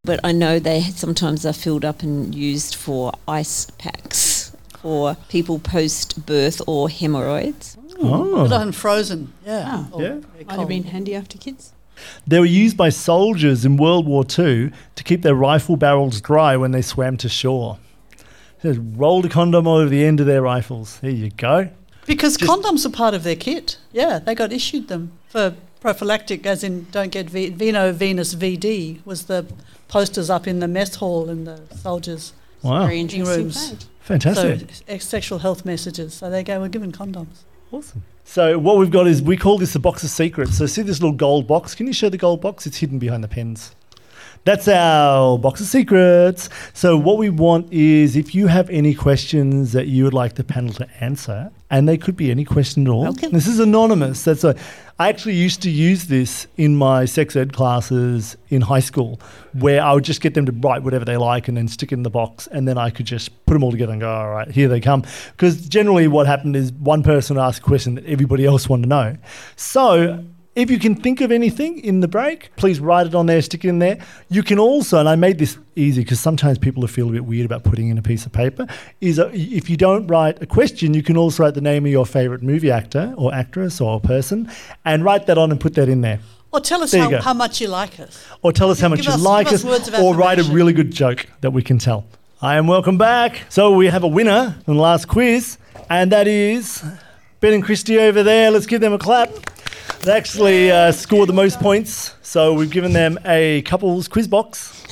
[0.04, 5.61] But I know they sometimes are filled up and used for ice packs for people
[5.61, 7.76] post birth or hemorrhoids.
[8.00, 8.48] oh.
[8.48, 9.32] Done frozen.
[9.46, 9.85] Yeah.
[9.92, 10.00] Oh.
[10.02, 10.18] Yeah.
[10.44, 11.72] Might have been handy after kids.
[12.26, 16.56] They were used by soldiers in World War II to keep their rifle barrels dry
[16.56, 17.78] when they swam to shore.
[18.61, 20.98] Just rolled a condom over the end of their rifles.
[20.98, 21.70] There you go.
[22.06, 23.78] Because Just- condoms are part of their kit.
[23.92, 29.00] Yeah, they got issued them for prophylactic, as in don't get v- Veno Venus VD
[29.04, 29.46] was the
[29.88, 32.32] posters up in the mess hall in the soldiers.
[32.62, 32.86] Wow.
[32.86, 33.70] Very rooms.
[33.70, 33.86] fact.
[34.00, 34.68] Fantastic.
[34.88, 36.14] So sexual health messages.
[36.14, 37.42] So they go, we're given condoms.
[37.70, 38.02] Awesome.
[38.24, 40.56] So what we've got is we call this the box of secrets.
[40.58, 41.74] So see this little gold box?
[41.74, 42.66] Can you show the gold box?
[42.66, 43.74] It's hidden behind the pens.
[44.44, 46.48] That's our box of secrets.
[46.72, 50.42] So what we want is if you have any questions that you would like the
[50.42, 53.09] panel to answer, and they could be any question at all.
[53.11, 53.28] Okay.
[53.28, 54.24] This is anonymous.
[54.24, 54.57] That's a,
[54.98, 59.20] I actually used to use this in my sex ed classes in high school,
[59.52, 61.94] where I would just get them to write whatever they like and then stick it
[61.94, 64.28] in the box, and then I could just put them all together and go, all
[64.28, 65.05] right, here they come.
[65.31, 68.88] Because generally, what happened is one person asked a question that everybody else wanted to
[68.88, 69.16] know.
[69.55, 73.40] So if you can think of anything in the break, please write it on there,
[73.40, 73.98] stick it in there.
[74.28, 77.46] You can also, and I made this easy because sometimes people feel a bit weird
[77.46, 78.66] about putting in a piece of paper,
[79.00, 81.90] is uh, if you don't write a question, you can also write the name of
[81.92, 84.50] your favorite movie actor or actress or person
[84.84, 86.20] and write that on and put that in there.
[86.52, 88.22] Or tell us how, how much you like us.
[88.42, 90.74] Or tell us how much Give you us- like us, us or write a really
[90.74, 92.04] good joke that we can tell.
[92.40, 93.40] Hi, and welcome back.
[93.48, 95.56] So we have a winner in the last quiz,
[95.88, 96.84] and that is
[97.40, 98.50] Ben and Christy over there.
[98.50, 99.30] Let's give them a clap.
[100.02, 104.82] They actually uh, scored the most points, so we've given them a couples quiz box.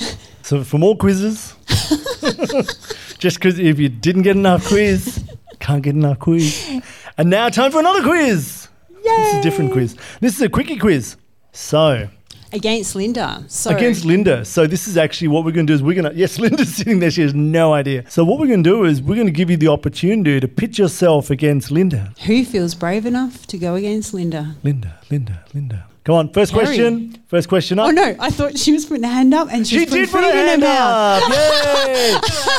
[0.41, 1.53] So for more quizzes,
[3.17, 5.21] just because if you didn't get enough quiz,
[5.59, 6.81] can't get enough quiz.
[7.17, 8.69] And now time for another quiz.
[8.89, 9.01] Yay.
[9.03, 9.97] This is a different quiz.
[10.21, 11.17] This is a quickie quiz.
[11.51, 12.07] So
[12.53, 13.43] Against Linda.
[13.47, 14.43] So against Linda.
[14.43, 16.75] So this is actually what we're going to do is we're going to yes, Linda's
[16.75, 17.09] sitting there.
[17.11, 18.03] She has no idea.
[18.09, 20.47] So what we're going to do is we're going to give you the opportunity to
[20.47, 22.13] pitch yourself against Linda.
[22.25, 24.55] who feels brave enough to go against Linda?
[24.63, 25.85] Linda, Linda, Linda.
[26.03, 26.65] Come on, first Harry.
[26.65, 27.17] question.
[27.27, 27.87] First question up.
[27.87, 30.05] Oh no, I thought she was putting her hand up and she, She was putting
[30.05, 31.23] did put her in her hand mouth.
[31.23, 31.29] up.
[31.87, 32.17] Yay!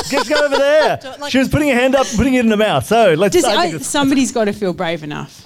[0.09, 0.99] Just go over there.
[1.19, 2.85] Like- She was putting her hand up, and putting it in her mouth.
[2.85, 3.33] So let's.
[3.33, 5.45] Just, I I, somebody's got to feel brave enough.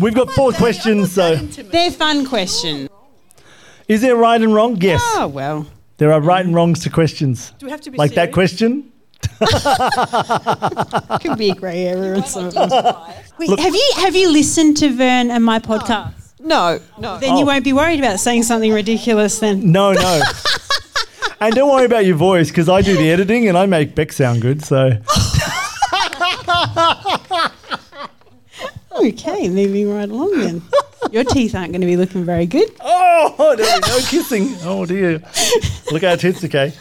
[0.00, 1.12] we've got four questions.
[1.12, 2.88] So, They're fun questions.
[3.88, 4.76] Is there right and wrong?
[4.80, 5.66] Yes, Oh well.
[5.98, 6.56] there are right and mm-hmm.
[6.56, 7.52] wrongs to questions.
[7.58, 8.34] Do we have to be Like that serious?
[8.34, 8.92] question.
[11.20, 12.44] Could be a grey area and so
[13.38, 16.12] Wait, have you have you listened to Vern and my podcast?
[16.40, 17.18] No, no.
[17.18, 17.46] Then you Oh.
[17.46, 19.72] won't be worried about saying something ridiculous then.
[19.72, 20.22] No, no.
[21.40, 24.12] and don't worry about your voice because I do the editing and I make Beck
[24.12, 24.62] sound good.
[24.64, 24.90] So
[28.98, 30.62] Okay, moving right along then.
[31.12, 32.70] Your teeth aren't going to be looking very good.
[32.80, 34.56] oh, there we go, kissing.
[34.62, 35.20] Oh dear.
[35.92, 36.44] Look out, tits.
[36.44, 36.72] Okay.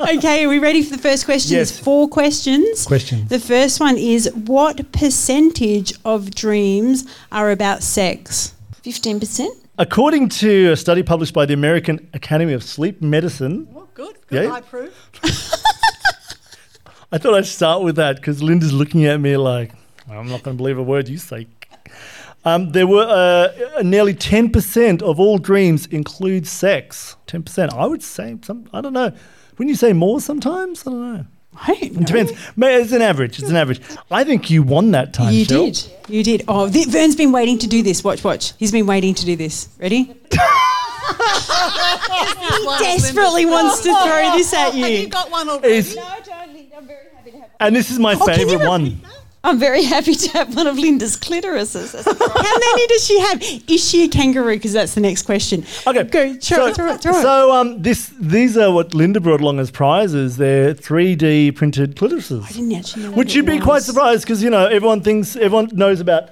[0.00, 1.56] Okay, are we ready for the first question?
[1.56, 1.70] Yes.
[1.70, 2.84] There's four questions.
[2.86, 3.28] Questions.
[3.28, 8.54] The first one is what percentage of dreams are about sex?
[8.82, 9.46] 15%?
[9.78, 14.16] According to a study published by the American Academy of Sleep Medicine, Oh, good.
[14.26, 14.44] Good.
[14.44, 14.52] Yeah.
[14.54, 14.92] I approve.
[17.12, 19.72] I thought I'd start with that because Linda's looking at me like,
[20.08, 21.46] I'm not going to believe a word you say.
[22.44, 27.16] Um, there were uh, nearly 10% of all dreams include sex.
[27.26, 27.72] 10%.
[27.74, 29.12] I would say, some, I don't know.
[29.58, 30.86] Wouldn't you say more sometimes?
[30.86, 31.24] I don't know.
[31.54, 32.32] I don't It depends.
[32.56, 33.38] May- It's an average.
[33.40, 33.80] It's an average.
[34.10, 35.34] I think you won that time.
[35.34, 35.74] You Cheryl.
[36.06, 36.12] did.
[36.14, 36.44] You did.
[36.48, 38.02] Oh, th- Vern's been waiting to do this.
[38.02, 38.54] Watch, watch.
[38.56, 39.68] He's been waiting to do this.
[39.78, 40.14] Ready?
[41.10, 45.08] He desperately wants to throw this at Have you you.
[45.08, 45.74] got one already?
[45.74, 47.56] Is- no, I don't think I'm very happy to have one.
[47.60, 49.00] and this is my Oh, can you favourite re- one.
[49.42, 52.04] I'm very happy to have one of Linda's clitorises.
[52.04, 53.42] How many does she have?
[53.68, 54.56] Is she a kangaroo?
[54.56, 55.64] Because that's the next question.
[55.86, 57.22] Okay, Go, throw so, it, throw it, throw it.
[57.22, 60.36] So um, this these are what Linda brought along as prizes.
[60.36, 62.44] They're 3D printed clitorises.
[62.44, 65.70] I didn't actually know Which you'd be quite surprised because you know everyone thinks everyone
[65.72, 66.30] knows about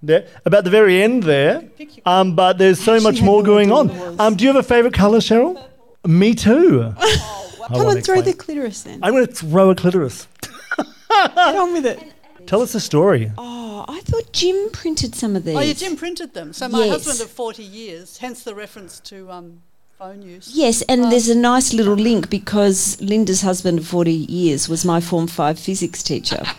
[0.00, 1.64] there about the very end there,
[2.06, 3.88] um, but there's so much more going on.
[3.88, 4.20] was.
[4.20, 5.60] Um, do you have a favourite colour, Cheryl?
[6.06, 6.94] Me too.
[6.98, 9.00] I Come won't on, throw the clitoris then.
[9.02, 10.28] I'm going to throw a clitoris.
[10.78, 11.98] Get on with it.
[12.46, 13.30] Tell us a story.
[13.38, 15.56] Oh, I thought Jim printed some of these.
[15.56, 16.52] Oh, yeah, Jim printed them.
[16.52, 17.04] So my Yes.
[17.04, 19.62] husband of 40 years, hence the reference to um,
[19.98, 20.50] phone use.
[20.54, 25.00] Yes, and there's a nice little link because Linda's husband of 40 years was my
[25.00, 26.42] Form 5 physics teacher.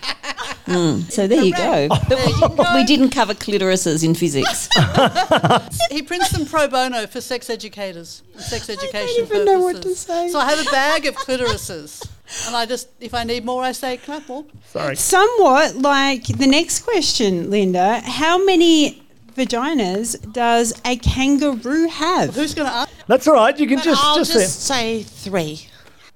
[0.66, 1.88] Mm, So there you go.
[2.10, 2.66] There you go.
[2.74, 4.68] We didn't cover clitorises in physics.
[5.92, 10.00] He prints them pro bono for sex educators sex education even know what to purposes.
[10.00, 10.30] say.
[10.30, 12.08] So I have a bag of clitorises.
[12.48, 14.46] And I just, if I need more, I say, can I have more?
[14.66, 14.96] Sorry.
[14.96, 18.02] Somewhat like the next question, Linda.
[18.02, 19.04] How many
[19.36, 22.36] vaginas does a kangaroo have?
[22.36, 22.92] Who's going to ask?
[23.08, 23.58] That's all right.
[23.60, 25.04] You can just I'll just, just, say.
[25.04, 25.68] say three.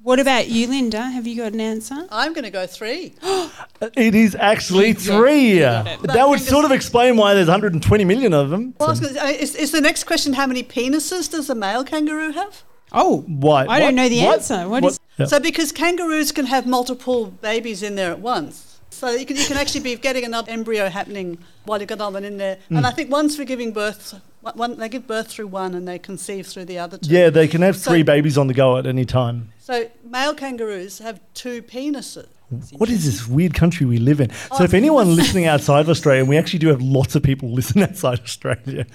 [0.02, 1.02] What about you, Linda?
[1.02, 2.08] Have you got an answer?
[2.10, 3.13] I'm going to go three.
[3.82, 5.60] Uh, it is actually three.
[5.60, 8.74] That would sort of explain why there's 120 million of them.
[8.78, 11.56] Well, I was gonna say, is, is the next question how many penises does a
[11.56, 12.63] male kangaroo have?
[12.91, 13.69] Oh, what?
[13.69, 14.36] I don't know the What?
[14.39, 14.67] answer.
[14.67, 14.99] What is?
[15.17, 15.25] Yeah.
[15.25, 18.80] So because kangaroos can have multiple babies in there at once.
[18.89, 22.15] So you can, you can actually be getting another embryo happening while you've got another
[22.15, 22.58] one in there.
[22.69, 22.78] Hmm.
[22.78, 25.88] And I think one's for giving birth, one- one, they give birth through one and
[25.88, 27.10] they conceive through the other two.
[27.12, 29.52] Yeah, they can have So- three babies on the go at any time.
[29.60, 32.28] So male kangaroos have two penises.
[32.77, 34.31] What is this weird country we live in?
[34.31, 37.21] So, Oh, if anyone listening outside of Australia, and we actually do have lots of
[37.21, 38.85] people listen outside Australia,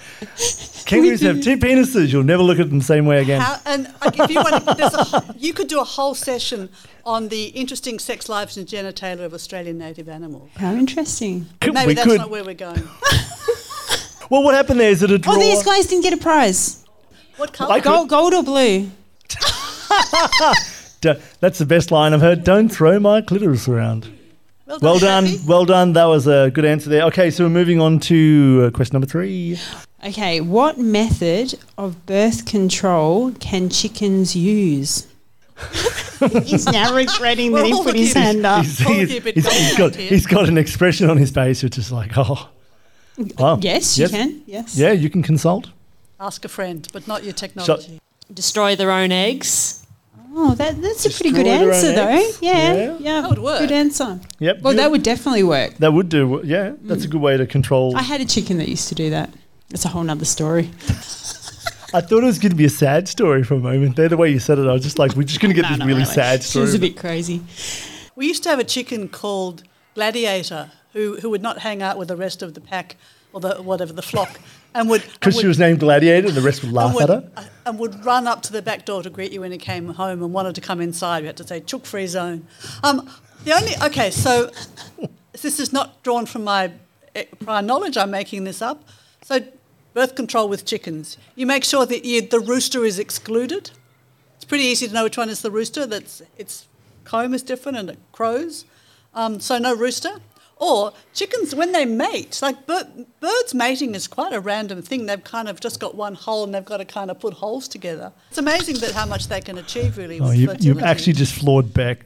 [0.85, 2.11] kangaroos have two penises.
[2.11, 3.39] You'll never look at them the same way again.
[3.41, 6.69] How, and like, if you want, a, you could do a whole session
[7.05, 10.49] on the interesting sex lives and genitalia of Australian native animals.
[10.57, 11.45] How interesting.
[11.61, 12.17] But maybe that's could.
[12.19, 12.83] not where we're going.
[14.27, 15.35] Well, what happened there is it a draw?
[15.35, 16.83] Oh, these guys didn't get a prize.
[17.37, 17.73] What colour?
[17.73, 18.89] I could- Gold, gold or blue?
[21.13, 22.43] D- That's the best line I've heard.
[22.43, 24.09] Don't throw my clitoris around.
[24.81, 25.39] Well done, Happy?
[25.47, 25.93] well done.
[25.93, 27.03] That was a good answer there.
[27.03, 29.59] Okay, so we're moving on to uh, question number three.
[30.03, 35.07] Okay, what method of birth control can chickens use?
[36.43, 38.65] He's now regretting that he put his looking- hand up.
[38.65, 41.91] He's, he's- he's- he's cold got, he's got an expression on his face which is
[41.91, 42.49] like, oh,
[43.37, 44.41] oh Yes, you can.
[44.47, 44.75] Yes.
[44.77, 45.69] Yeah, you can consult.
[46.19, 47.99] Ask a friend, but not your technology.
[48.33, 49.84] Destroy their own eggs.
[50.37, 52.07] Oh, that, that's a pretty good Destroy their own answer, though.
[52.07, 52.39] eggs?
[52.41, 52.97] Yeah, Yeah.
[52.99, 53.21] yeah.
[53.21, 53.59] That would work.
[53.61, 54.19] Good answer.
[54.39, 54.61] Yep.
[54.61, 54.79] Well, good.
[54.79, 55.77] that would definitely work.
[55.77, 56.41] that would do.
[56.43, 57.11] Yeah, that's a mm.
[57.11, 57.95] good way to control.
[57.95, 59.33] I I, had a chicken that used to do that.
[59.69, 60.69] It's a whole nother story.
[61.93, 63.95] I thought it was going to be a sad story for a moment.
[63.95, 65.69] There, the way you said it, I was just like, we're just going to get
[65.69, 66.05] No, this really, really.
[66.13, 66.63] sad story.
[66.63, 67.41] It was a bit crazy.
[68.17, 72.09] We used to have a chicken called Gladiator who, who would not hang out with
[72.09, 72.97] the rest of the pack
[73.31, 74.39] or the whatever the flock
[74.75, 77.49] and would Because she was named Gladiator and the rest would laugh would, at her.
[77.65, 80.21] and would run up to the back door to greet you when he came home
[80.21, 81.21] and wanted to come inside.
[81.21, 82.45] We had to say chook free zone.
[82.83, 83.09] Um,
[83.45, 84.51] the only okay, so
[85.31, 86.73] this is not drawn from my
[87.15, 87.97] eh, prior knowledge.
[87.97, 88.83] I'm making this up.
[89.23, 89.39] So
[89.93, 91.17] birth control with chickens.
[91.35, 93.71] You make sure that you, the rooster is excluded.
[94.35, 95.85] It's pretty easy to know which one is the rooster.
[95.85, 96.67] That's its
[97.05, 98.65] comb is different and it crows.
[99.13, 100.17] Um, so no rooster.
[100.57, 102.87] Or chickens, when they mate, like bir-
[103.19, 105.05] birds mating is quite a random thing.
[105.05, 107.67] They've kind of just got one hole and they've got to kind of put holes
[107.67, 108.13] together.
[108.29, 110.19] It's amazing that how much they can achieve, really.
[110.21, 112.05] Oh, you, you've actually just floored Beck.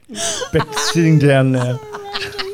[0.51, 1.79] Beck's sitting down now.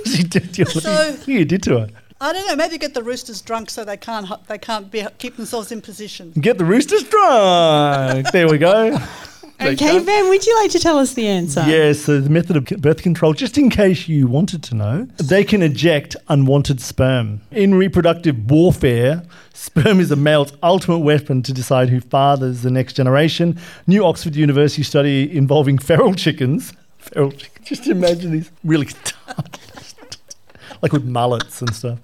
[0.05, 1.89] she did, you, So- you did to her.
[2.19, 2.55] I don't know.
[2.55, 6.31] Maybe get the roosters drunk so they can't they can't be, keep themselves in position.
[6.39, 8.31] Get the roosters drunk.
[8.31, 8.97] there we go.
[9.61, 11.63] Okay, Ben, would you like to tell us the answer?
[11.65, 15.43] Yes, so the method of birth control, just in case you wanted to know, they
[15.43, 17.41] can eject unwanted sperm.
[17.51, 22.93] In reproductive warfare, sperm is a male's ultimate weapon to decide who fathers the next
[22.93, 23.57] generation.
[23.87, 26.73] New Oxford University study involving feral chickens.
[26.97, 27.51] Feral chickens.
[27.67, 28.87] Just imagine these really
[30.81, 31.99] like with mullets and stuff,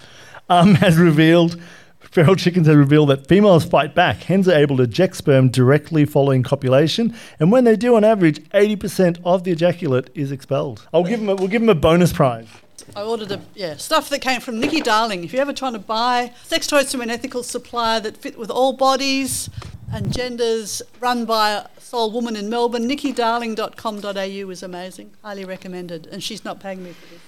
[0.49, 1.61] um, has revealed
[2.11, 4.23] feral chickens have revealed that females fight back.
[4.23, 8.39] Hens are able to eject sperm directly following copulation, and when they do, on average,
[8.49, 10.87] 80% of the ejaculate is expelled.
[10.93, 12.49] I'll give them a, we'll give them a bonus prize.
[12.95, 15.23] I ordered a yeah stuff that came from Nikki Darling.
[15.23, 18.49] If you're ever trying to buy sex toys from an ethical supplier that fit with
[18.49, 19.49] all bodies
[19.93, 25.11] and genders, run by a soul woman in Melbourne, nikkidarling.com.au is amazing.
[25.21, 27.21] Highly recommended, and she's not paying me for this.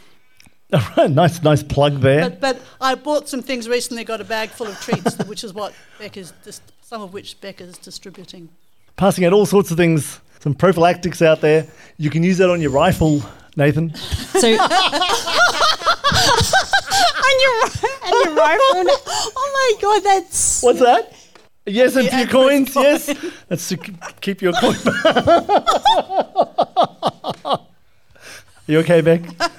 [0.74, 2.30] All right, nice, nice plug there.
[2.30, 4.04] But, but I bought some things recently.
[4.04, 7.40] Got a bag full of treats, which is what Beck is, dis- some of which
[7.42, 8.50] Beck is distributing.
[8.96, 11.68] Passing out all sorts of things, some prophylactics out there.
[11.98, 13.22] You can use that on your rifle,
[13.56, 13.94] Nathan.
[13.96, 14.60] So, on
[17.42, 17.64] your
[18.04, 18.88] and your rifle.
[19.36, 21.14] Oh my god, that's What's that?
[21.66, 23.34] Yes, and The for your Aquis coins, yes.
[23.48, 23.78] That's to
[24.20, 24.76] keep your coin.
[28.68, 29.22] You okay, Beck?
[29.40, 29.50] I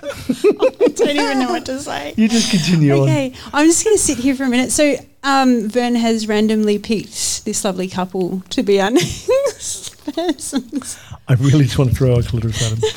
[0.96, 2.14] don't even know what to say.
[2.16, 3.02] You just continue on.
[3.02, 4.72] Okay, I'm just going to sit here for a minute.
[4.72, 10.98] So, um, Vern has randomly picked this lovely couple to be our next persons.
[11.28, 12.90] I really just want to throw a clitoris at them.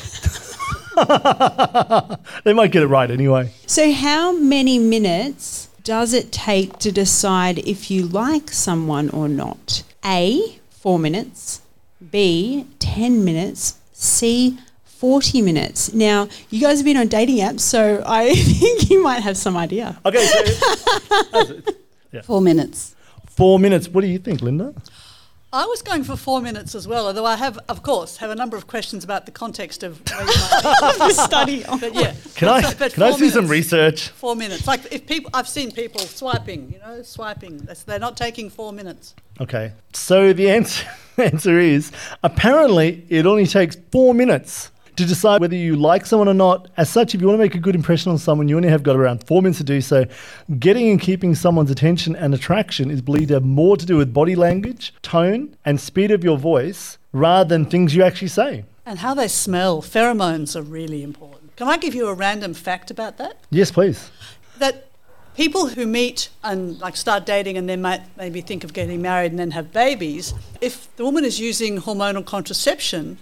[2.44, 3.52] they might get it right anyway.
[3.66, 9.82] So, how many minutes does it take to decide if you like someone or not?
[10.04, 11.62] A, four minutes.
[12.10, 13.78] B, 10 minutes.
[13.92, 14.58] C,
[14.98, 15.94] 40 minutes.
[15.94, 19.56] Now, you guys have been on dating apps, so I think you might have some
[19.56, 19.98] idea.
[20.04, 21.60] Okay, so
[22.24, 22.96] Four minutes.
[23.26, 23.88] four minutes.
[23.88, 24.74] What do you think, Linda?
[25.52, 28.34] I was going for four minutes as well, although I have, of course, have a
[28.34, 31.14] number of questions about the context of where you might be.
[31.30, 31.64] study.
[31.80, 34.08] But yeah, Can I but can I four see some research?
[34.08, 34.66] Four minutes.
[34.66, 36.72] Like if people, I've seen people swiping.
[36.72, 37.58] You know, swiping.
[37.58, 39.14] That's, they're not taking four minutes.
[39.40, 39.72] Okay.
[39.94, 45.76] So the answer answer is apparently it only takes four minutes to decide whether you
[45.76, 46.68] like someone or not.
[46.76, 48.82] As such, if you want to make a good impression on someone, you only have
[48.82, 50.06] got around four minutes to do so.
[50.58, 54.12] Getting and keeping someone's attention and attraction is believed to have more to do with
[54.12, 58.64] body language, tone, and speed of your voice rather than things you actually say.
[58.84, 59.82] And how they smell.
[59.82, 61.54] Pheromones are really important.
[61.54, 63.36] Can I give you a random fact about that?
[63.50, 64.10] Yes, please.
[64.58, 64.88] That
[65.36, 69.30] people who meet and like start dating and then might maybe think of getting married
[69.30, 73.18] and then have babies, if the woman is using hormonal contraception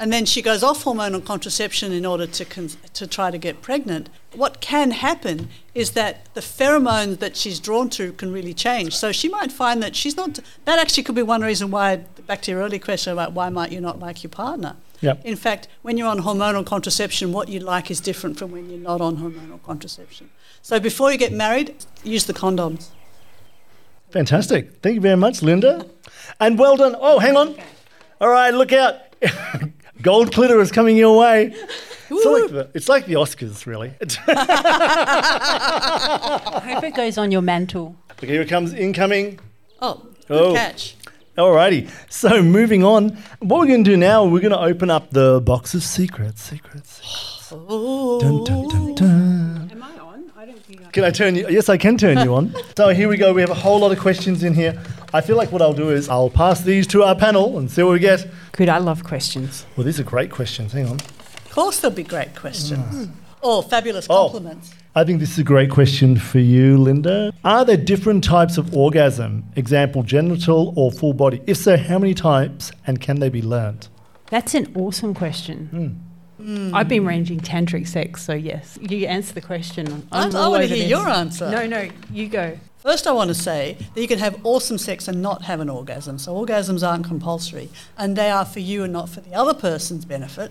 [0.00, 3.60] and then she goes off hormonal contraception in order to con- to try to get
[3.60, 8.96] pregnant, what can happen is that the pheromones that she's drawn to can really change.
[8.96, 10.40] So she might find that she's not.
[10.64, 11.96] That actually could be one reason why.
[12.26, 14.76] Back to your earlier question about why might you not like your partner.
[15.02, 15.20] Yep.
[15.24, 18.80] In fact, when you're on hormonal contraception, what you like is different from when you're
[18.80, 20.30] not on hormonal contraception.
[20.62, 22.88] So before you get married, use the condoms.
[24.12, 24.80] Fantastic.
[24.82, 25.86] Thank you very much, Linda.
[26.38, 26.96] And well done.
[26.98, 27.56] Oh, hang on.
[28.18, 28.94] All right, look out.
[30.02, 31.54] Gold clitoris coming your way.
[32.12, 33.92] It's like, the, it's like the Oscars, really.
[34.26, 34.32] I
[36.74, 37.94] hope it goes on your mantel.
[38.10, 39.38] okay, here it comes incoming.
[39.80, 40.52] Oh, good Oh.
[40.54, 40.96] catch.
[41.38, 41.88] Alrighty.
[42.12, 43.10] So moving on.
[43.38, 46.42] What we're going to do now, we're going to open up the box of secrets.
[46.42, 47.00] Secrets.
[47.52, 48.18] Oh.
[48.20, 48.94] Dun, dun, dun,
[50.92, 51.46] Can I turn you?
[51.48, 52.54] Yes, I can turn you on.
[52.76, 53.34] So here we go.
[53.34, 54.80] We have a whole lot of questions in here.
[55.12, 57.82] I feel like what I'll do is I'll pass these to our panel and see
[57.82, 58.26] what we get.
[58.52, 59.66] Good, I love questions.
[59.76, 60.72] Well, these are great questions.
[60.72, 60.94] Hang on.
[60.94, 63.06] Of course, there'll be great questions.
[63.06, 63.10] Mm.
[63.42, 64.08] Oh, fabulous compliments.
[64.08, 64.30] Oh.
[64.32, 64.74] compliments.
[64.94, 67.32] I think this is a great question for you, Linda.
[67.44, 69.44] Are there different types of orgasm?
[69.56, 71.42] Example, genital or full body?
[71.46, 73.88] If so, how many types and can they be learnt?
[74.30, 75.66] That's an awesome question.
[75.66, 76.09] Hmm.
[76.74, 80.06] I've been ranging tantric sex, so yes, you answer the question.
[80.12, 80.88] I'm I- I wanna hear this.
[80.88, 81.50] your answer.
[81.50, 82.58] No, no, you go.
[82.78, 85.68] First, I want to say that you can have awesome sex and not have an
[85.68, 86.18] orgasm.
[86.18, 90.06] So, orgasms aren't compulsory, and they are for you and not for the other person's
[90.06, 90.50] benefit.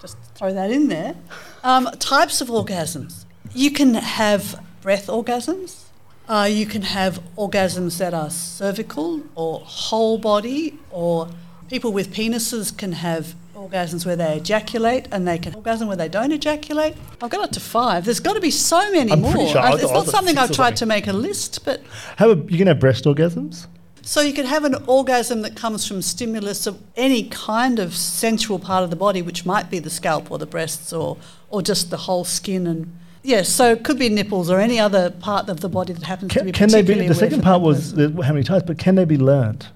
[0.00, 1.14] Just throw that in there.
[1.62, 3.26] Um, types of orgasms.
[3.54, 5.84] You can have breath orgasms,
[6.28, 11.28] Uh, you can have orgasms that are cervical or whole body, or
[11.68, 16.08] people with penises can have orgasms where they ejaculate and they can orgasm where they
[16.08, 16.94] don't ejaculate.
[17.22, 18.04] I've got up to five.
[18.04, 19.32] There's got to be so many I'm more.
[19.32, 21.82] sure I- it's got- not I've something I've tried to make a list, but
[22.16, 23.66] How you can have breast orgasms?
[24.02, 28.58] so you can have an orgasm that comes from stimulus of any kind of sensual
[28.58, 31.16] part of the body, which might be the scalp or the breasts or
[31.50, 32.92] or just the whole skin and.
[33.24, 36.32] Yeah, so it could be nipples or any other part of the body that happens
[36.32, 37.06] to Can, be can they be?
[37.08, 39.66] The second part was how many times, but can they be learned?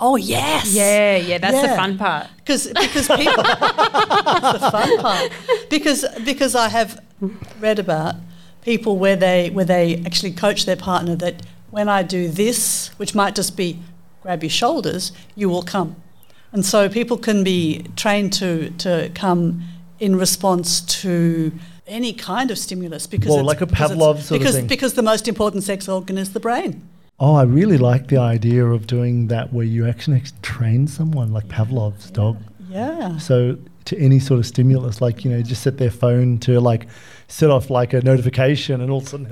[0.00, 0.72] Oh yes.
[0.72, 2.28] Yeah, yeah, that's the fun part.
[2.36, 5.30] Because because people that's the fun part.
[5.70, 7.02] Because because I have
[7.60, 8.14] read about
[8.62, 13.14] people where they where they actually coach their partner that when I do this, which
[13.14, 13.78] might just be
[14.22, 15.96] grab your shoulders, you will come.
[16.52, 19.64] And so people can be trained to to come
[19.98, 21.52] in response to
[21.88, 24.54] any kind of stimulus because Well, it's- like a because it's- Pavlov sort of because,
[24.56, 24.66] thing.
[24.66, 26.87] because the most important sex organ is the brain.
[27.20, 31.48] Oh, I really like the idea of doing that where you actually train someone like
[31.48, 32.38] Pavlov's dog.
[32.68, 33.18] Yeah.
[33.18, 36.86] So to any sort of stimulus, like you know, just set their phone to like
[37.26, 39.26] set off like a notification, and all of a sudden,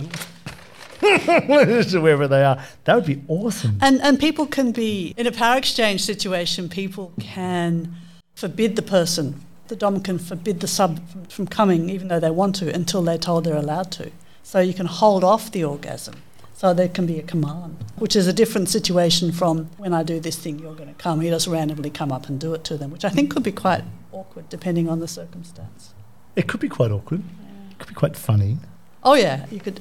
[2.03, 3.79] wherever they are, that would be awesome.
[3.81, 6.69] And and people can be in a power exchange situation.
[6.69, 7.95] People can
[8.35, 9.43] forbid the person.
[9.69, 13.03] The dom can forbid the sub from, from coming, even though they want to, until
[13.03, 14.11] they're told they're allowed to.
[14.43, 16.15] So you can hold off the orgasm.
[16.59, 20.19] So there can be a command, which is a different situation from when I do
[20.21, 21.21] this thing, you're going to come.
[21.21, 23.53] He just randomly come up and do it to them, which I think could be
[23.53, 25.93] quite awkward depending on the circumstance.
[26.35, 27.23] It could be quite awkward.
[27.71, 28.57] It could be quite funny.
[29.05, 29.81] Oh yeah, you could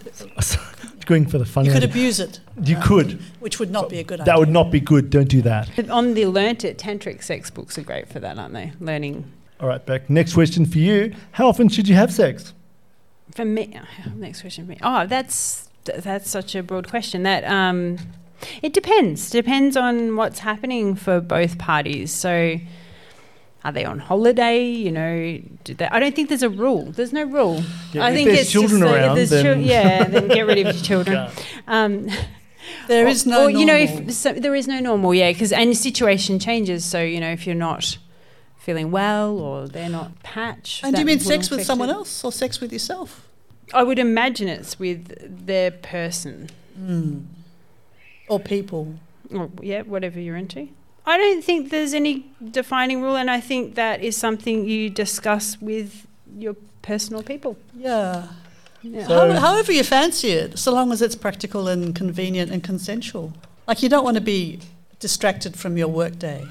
[1.06, 1.68] Going for the funny.
[1.68, 1.94] you could idea.
[1.94, 3.22] abuse it, You um, could.
[3.40, 4.34] which would not be a good idea.
[4.34, 5.10] That would not be good.
[5.10, 5.70] Don't do that.
[5.78, 8.74] But on the Learnt It, tantric sex books are great for that, aren't they?
[8.82, 9.32] Learning.
[9.62, 10.10] All right, Beck.
[10.10, 12.54] Next question for you: How often should you have sex?
[13.32, 14.78] For me, uh, next question for me.
[14.82, 17.24] Oh, that's th- that's such a broad question.
[17.24, 17.98] That um,
[18.62, 19.30] it depends.
[19.30, 22.12] Depends on what's happening for both parties.
[22.12, 22.58] So,
[23.64, 24.66] are they on holiday?
[24.66, 26.92] You know, do they, I don't think there's a rule.
[26.92, 27.64] There's no rule.
[27.94, 30.60] Yeah, I if think there's it's children just, around, there's then- yeah, then get rid
[30.66, 31.30] of your children.
[31.68, 32.10] Um,
[32.88, 35.52] There or- is no or, you know, if so, there is no normal, yeah, because
[35.52, 36.84] and your situation changes.
[36.86, 37.98] So you know, if you're not
[38.58, 40.82] feeling well or they're not patch.
[40.84, 41.94] And do you mean will sex with someone it.
[41.94, 43.25] else or sex with yourself?
[43.74, 46.50] I would imagine it's with their person.
[46.78, 47.20] Hmm.
[48.28, 48.96] Or people?
[49.34, 50.70] Or, yeah, whatever you're into.
[51.06, 55.62] I don't think there's any defining rule, and I think that is something you discuss
[55.62, 56.08] with
[56.38, 57.58] your personal people.
[57.76, 58.28] Yeah.
[58.82, 59.08] Yeah.
[59.08, 63.34] So- How, however you fancy it, so long as it's practical and convenient and consensual.
[63.68, 64.60] Like you don't want to be
[65.00, 66.46] distracted from your workday.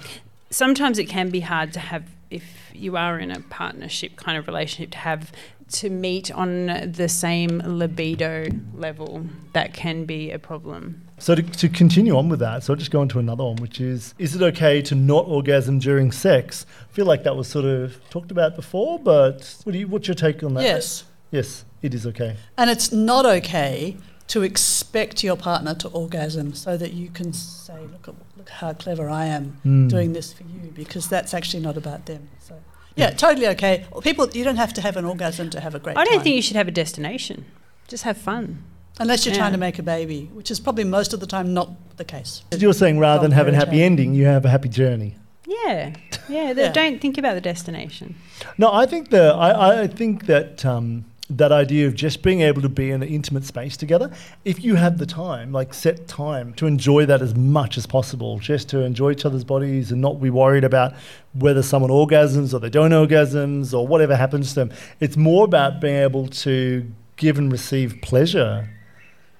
[0.51, 4.47] Sometimes it can be hard to have, if you are in a partnership kind of
[4.47, 5.33] relationship, to have
[5.73, 9.27] to meet on the same libido level.
[9.53, 11.03] That can be a problem.
[11.19, 13.57] So to, to continue on with that, so I'll just go on to another one,
[13.57, 16.67] which is: Is it okay to not orgasm during sex?
[16.91, 20.09] I feel like that was sort of talked about before, but what do you, what's
[20.09, 20.65] your take on that?
[20.65, 21.05] Yes.
[21.31, 22.37] Yes, it is okay.
[22.57, 23.97] And it's not okay
[24.29, 28.73] to expect your partner to orgasm so that you can say, look, at, look how
[28.73, 29.91] clever I am Mm.
[29.91, 32.29] doing this for you, because that's actually not about them.
[32.41, 32.55] So,
[32.97, 33.85] yeah, totally okay.
[34.03, 36.23] People, you don't have to have an orgasm to have a great I don't time.
[36.23, 37.45] think you should have a destination.
[37.89, 38.63] Just have fun.
[39.01, 39.41] Unless you're Yeah.
[39.41, 42.43] trying to make a baby, which is probably most of the time not the case.
[42.57, 43.85] You're saying rather than Not have a happy challenging.
[43.85, 45.17] ending, you have a happy journey.
[45.47, 45.95] Yeah,
[46.29, 46.53] yeah.
[46.57, 46.73] Yeah.
[46.73, 48.15] Don't think about the destination.
[48.57, 52.61] No, I think the I, I think that um, that idea of just being able
[52.61, 54.11] to be in an intimate space together,
[54.45, 58.39] if you have the time, like set time to enjoy that as much as possible,
[58.39, 60.95] just to enjoy each other's bodies and not be worried about
[61.33, 64.73] whether someone orgasms or they don't orgasms or whatever happens to them.
[65.01, 68.69] It's more about being able to give and receive pleasure.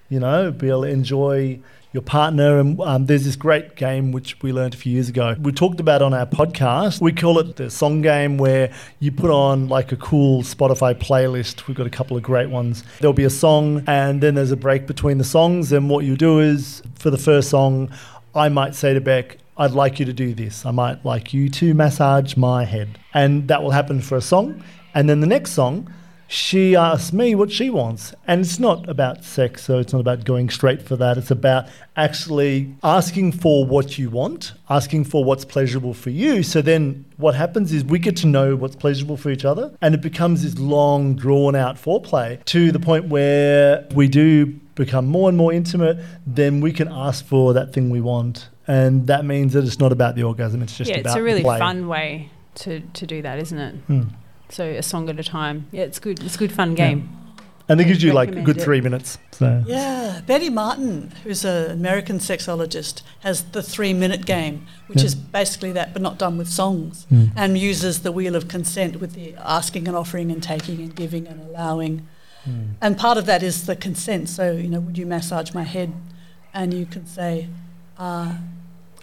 [0.09, 1.59] You know, be able to enjoy
[1.95, 2.59] your partner.
[2.59, 5.35] And um, there's this great game which we learned a few years ago.
[5.39, 6.99] We talked about on our podcast.
[6.99, 11.67] We call it the song game, where you put on like a cool Spotify playlist.
[11.67, 12.83] We've got a couple of great ones.
[12.99, 15.71] There'll be a song, and then there's a break between the songs.
[15.71, 17.89] And what you do is, for the first song,
[18.35, 20.65] I might say to Beck, I'd like you to do this.
[20.65, 22.99] I might like you to massage my head.
[23.13, 24.61] And that will happen for a song.
[24.93, 25.93] And then the next song,
[26.35, 28.13] she asks me what she wants.
[28.27, 31.17] And it's not about sex, so it's not about going straight for that.
[31.17, 36.43] It's about actually asking for what you want, asking for what's pleasurable for you.
[36.43, 39.95] So then what happens is we get to know what's pleasurable for each other, and
[39.95, 45.29] it becomes this long, drawn out foreplay to the point where we do become more
[45.29, 48.49] and more intimate, then we can ask for that thing we want.
[48.67, 51.23] And that means that it's not about the orgasm, it's just yeah, about it's a
[51.23, 51.59] really play.
[51.59, 53.75] fun way to, to do that, isn't it?
[53.87, 54.03] Hmm.
[54.49, 55.67] So a song at a time.
[55.71, 56.23] Yeah, it's good.
[56.23, 57.09] It's a good fun game.
[57.67, 58.63] And it gives you like a Recommend good it.
[58.63, 59.17] three minutes.
[59.31, 65.05] So Yeah, Betty Martin, who's an American sexologist, has the three minute game, which Yeah.
[65.05, 67.31] is basically that, but not done with songs, Mm.
[67.35, 71.27] and uses the wheel of consent with the asking and offering and taking and giving
[71.27, 72.05] and allowing.
[72.47, 72.75] Mm.
[72.81, 74.29] And part of that is the consent.
[74.29, 75.91] So, you know, would you massage my head?
[76.53, 77.47] And you can say,
[77.97, 78.33] uh,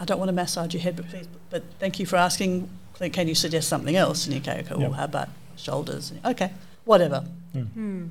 [0.01, 2.68] I don't want to massage your head, but please, but thank you for asking.
[3.03, 4.26] Can- Can you suggest something else?
[4.26, 4.92] And you go, oh, okay, well, Yep.
[4.92, 6.12] how about shoulders?
[6.24, 6.50] Okay,
[6.84, 7.24] whatever.
[7.53, 7.61] Hmm.
[7.62, 8.05] Hmm.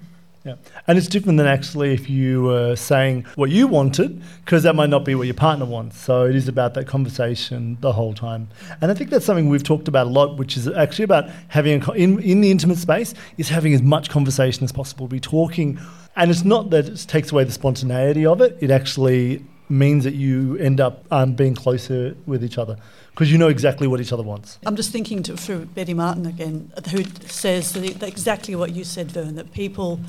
[0.44, 0.56] Yeah,
[0.88, 4.90] and it's different than actually if you were saying what you wanted, because that might
[4.90, 6.00] not be what your partner wants.
[6.02, 8.48] So it is about that conversation the whole time.
[8.82, 11.80] And I think that's something we've talked about a lot, which is actually about having
[11.80, 15.08] a, co- in in the intimate space is having as much conversation as possible.
[15.08, 15.80] Be talking,
[16.16, 18.58] and it's not that it takes away the spontaneity of it.
[18.62, 22.78] It actually means that you end up um, being closer with each other
[23.12, 24.60] because you know exactly what each other wants.
[24.66, 28.84] I'm just thinking to, through Betty Martin again, who says that that exactly what you
[28.84, 30.00] said, Vern, that people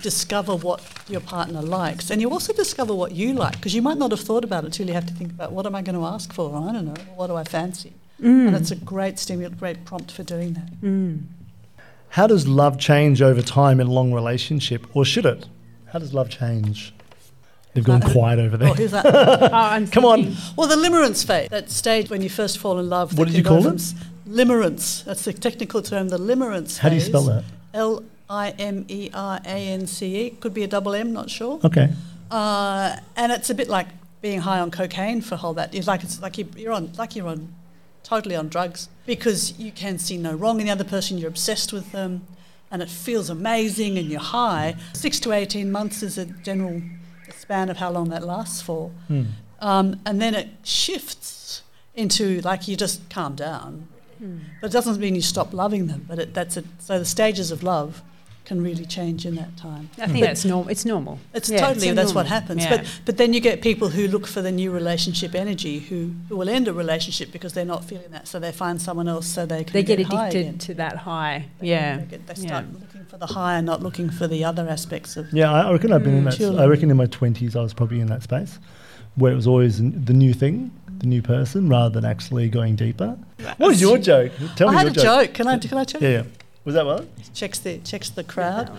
[0.00, 3.98] discover what your partner likes, and you also discover what you like, because you might
[3.98, 5.98] not have thought about it till you have to think about what am I going
[5.98, 6.54] to ask for?
[6.56, 6.94] I don't know.
[7.14, 7.92] What do I fancy?
[8.18, 11.18] And it's a great stimulant, great prompt for doing that.
[12.10, 15.46] How does love change over time in a long relationship, or should it?
[15.86, 16.94] How does love change?
[17.74, 18.68] They've gone Uh, quiet over there.
[18.70, 19.06] Oh, who's that?
[19.06, 20.36] Oh, Come on.
[20.56, 23.16] well, the limerence phase, that stage when you first fall in love.
[23.18, 23.94] What did you call it?
[24.28, 25.04] Limerence.
[25.04, 26.08] That's the technical term.
[26.08, 26.62] The limerence.
[26.72, 26.78] Phase.
[26.78, 27.44] How do you spell that?
[27.74, 30.30] L I M E R A N C E.
[30.30, 31.12] Could be a double M.
[31.12, 31.60] Not sure.
[31.64, 31.90] Okay.
[32.30, 33.88] Uh, and it's a bit like
[34.20, 35.74] being high on cocaine for a whole that.
[35.74, 37.54] It's like it's like you're on like you're on
[38.02, 41.18] totally on drugs because you can see no wrong in the other person.
[41.18, 42.26] You're obsessed with them,
[42.70, 44.76] and it feels amazing, and you're high.
[44.92, 46.80] Six to eighteen months is a general
[47.42, 49.22] span of how long that lasts for, Hmm.
[49.60, 51.62] um, and then it shifts
[51.94, 53.88] into like you just calm down.
[54.60, 56.04] But it doesn't mean you stop loving them.
[56.08, 56.64] But it, that's it.
[56.78, 58.02] So the stages of love
[58.44, 59.90] can really change in that time.
[59.98, 60.68] I think that's normal.
[60.70, 61.18] It's normal.
[61.34, 62.62] It's Yeah, totally it's that's what happens.
[62.62, 62.70] Yeah.
[62.76, 66.36] But but then you get people who look for the new relationship energy who, who
[66.36, 69.44] will end a relationship because they're not feeling that, so they find someone else so
[69.44, 70.58] they can they get high addicted again.
[70.58, 71.46] to that high.
[71.58, 71.96] They- Yeah.
[72.12, 72.46] get, they Yeah.
[72.48, 75.30] start looking for the high and not looking for the other aspects of.
[75.34, 76.40] Yeah, I I reckon I've been in that.
[76.58, 78.58] I reckon in my twenties, I was probably in that space
[79.16, 82.74] where it was always n- the new thing, the new person, rather than actually going
[82.74, 83.18] deeper.
[83.58, 84.32] What was your joke?
[84.56, 85.34] Tell I me had your a joke.
[85.34, 86.00] Can I can I check?
[86.00, 86.22] Yeah, yeah.
[86.64, 87.06] Was that what?
[87.34, 88.70] Checks the checks the crowd.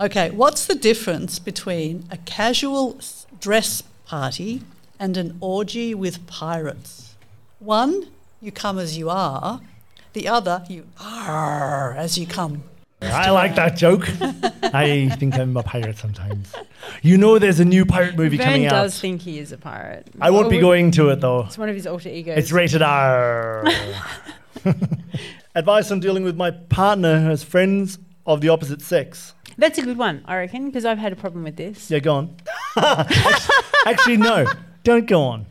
[0.00, 2.98] Okay, what's the difference between a casual
[3.38, 4.62] dress party
[4.98, 7.16] and an orgy with pirates?
[7.58, 8.08] One,
[8.40, 9.60] you come as you are.
[10.14, 12.62] The other, you are as you come.
[13.02, 14.08] I like that joke.
[14.62, 16.52] I think I'm a pirate sometimes.
[17.02, 18.70] You know, there's a new pirate movie Vern coming out.
[18.70, 20.08] does think he is a pirate.
[20.20, 21.40] I won't be Or- going to it though.
[21.44, 22.38] It's one of his alter egos.
[22.38, 23.64] It's rated R.
[25.54, 29.34] Advice on dealing with my partner who has friends of the opposite sex.
[29.56, 31.90] That's a good one, I reckon, because I've had a problem with this.
[31.90, 32.36] Yeah, go on.
[33.86, 34.46] Actually, no,
[34.82, 35.46] don't go on.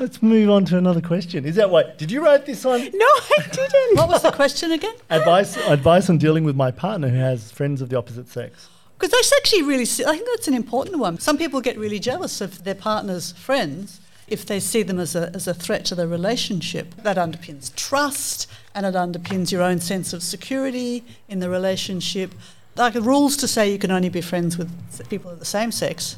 [0.00, 1.44] Let's move on to another question.
[1.44, 1.98] Is that what?
[1.98, 2.80] Did you write this on?
[2.80, 3.96] No, I didn't.
[3.96, 4.94] What was the question again?
[5.10, 8.68] advice advice on dealing with my partner who has friends of the opposite sex.
[8.98, 11.18] Because that's actually really, se- I think that's an important one.
[11.18, 15.30] Some people get really jealous of their partner's friends if they see them as a,
[15.34, 16.94] as a threat to the relationship.
[17.02, 22.32] That underpins trust and it underpins your own sense of security in the relationship.
[22.76, 24.70] Like the rules to say you can only be friends with
[25.10, 26.16] people of the same sex,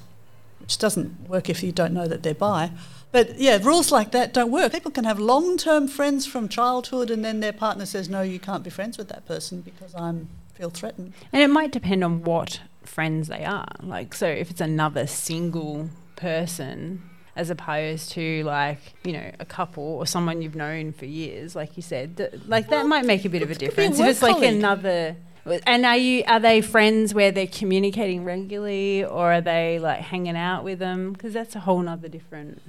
[0.60, 2.70] which doesn't work if you don't know that they're bi.
[3.14, 4.72] But yeah, rules like that don't work.
[4.72, 8.40] People can have long term friends from childhood and then their partner says, no, you
[8.40, 11.12] can't be friends with that person because I am feel threatened.
[11.32, 13.68] And it might depend on what friends they are.
[13.80, 19.84] Like, so if it's another single person, as opposed to like you know a couple
[19.84, 23.24] or someone you've known for years, like you said, th- like that Well, might make
[23.24, 24.00] a bit of a difference.
[24.00, 24.54] If it's like colleague.
[24.54, 25.14] another.
[25.66, 30.36] And are you are they friends where they're communicating regularly, or are they like hanging
[30.36, 31.12] out with them?
[31.12, 32.60] Because that's a whole other different.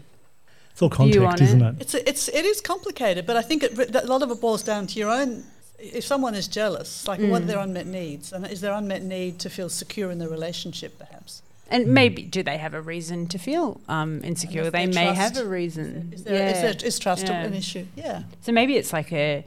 [0.76, 1.76] It's all context, isn't it.
[1.76, 1.82] it?
[1.82, 4.88] It's it's it is complicated, but I think it, a lot of it boils down
[4.88, 5.46] to your own.
[5.80, 9.40] If someone is jealous, like what are their unmet needs, and is their unmet need
[9.40, 11.44] to feel secure in the relationship, perhaps?
[11.72, 14.64] And maybe do they have a reason to feel um, insecure?
[14.70, 16.12] They they may trust- have a reason.
[16.14, 16.62] Is there, is, Yeah.
[16.74, 17.44] there, is trust Yeah.
[17.44, 17.86] an issue?
[17.96, 18.24] Yeah.
[18.42, 19.46] So maybe it's like a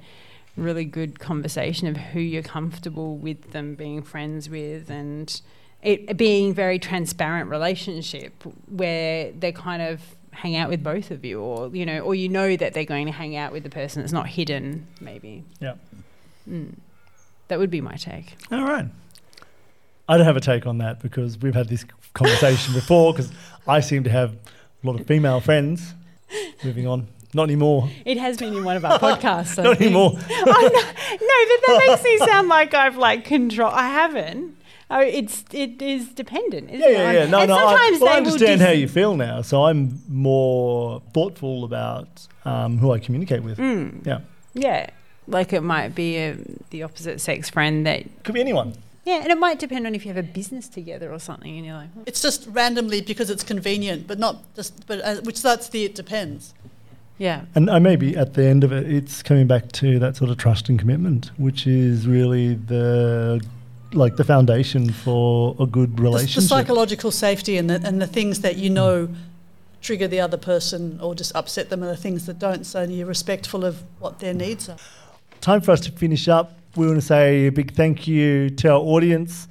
[0.57, 5.41] really good conversation of who you're comfortable with them being friends with and
[5.83, 8.33] it being very transparent relationship
[8.66, 10.01] where they're kind of
[10.33, 13.07] hang out with both of you or you know or you know that they're going
[13.07, 15.74] to hang out with the person that's not hidden maybe Yeah.
[16.49, 16.74] mm.
[17.49, 18.87] that would be my take All right.
[20.09, 23.31] I don't have a take on that because we've had this conversation before because
[23.66, 25.93] I seem to have a lot of female friends.
[26.64, 27.09] Moving on.
[27.35, 27.91] Not anymore.
[28.07, 30.12] it has been in one of our podcasts Not anymore.
[30.14, 33.70] oh, no, no, but that makes me sound like I've like control.
[33.70, 34.57] I haven't.
[34.91, 37.14] Oh, it's it is dependent, isn't Yeah, yeah, it?
[37.14, 37.26] yeah.
[37.26, 37.57] No, and no.
[37.57, 41.64] I, sometimes well, I they understand dis- how you feel now, so I'm more thoughtful
[41.64, 43.59] about um, who I communicate with.
[43.59, 44.07] Mm.
[44.07, 44.20] Yeah,
[44.55, 44.86] Yeah,
[45.26, 46.36] like it might be a,
[46.70, 48.05] the opposite sex friend that.
[48.24, 48.74] could be anyone.
[49.05, 51.64] Yeah, and it might depend on if you have a business together or something, and
[51.66, 54.86] you're like, "Hmm, It's just randomly because it's convenient, but not just.
[54.86, 56.53] But uh, which that's the it depends.
[57.18, 60.30] yeah, And uh, maybe at the end of it, it's coming back to that sort
[60.30, 63.43] of trust and commitment, which is really the
[63.93, 66.43] like the foundation for a good relationship.
[66.43, 69.09] the psychological safety and the and the things that you know
[69.80, 72.64] trigger the other person or just upset them, and the things that don't.
[72.64, 74.76] So you're respectful of what their needs are.
[75.41, 76.59] Time for us to finish up.
[76.76, 79.49] We want to say a big thank you to our audience.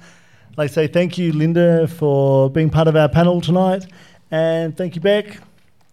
[0.56, 3.86] Like say thank you, Linda, for being part of our panel tonight,
[4.30, 5.38] and thank you, Beck.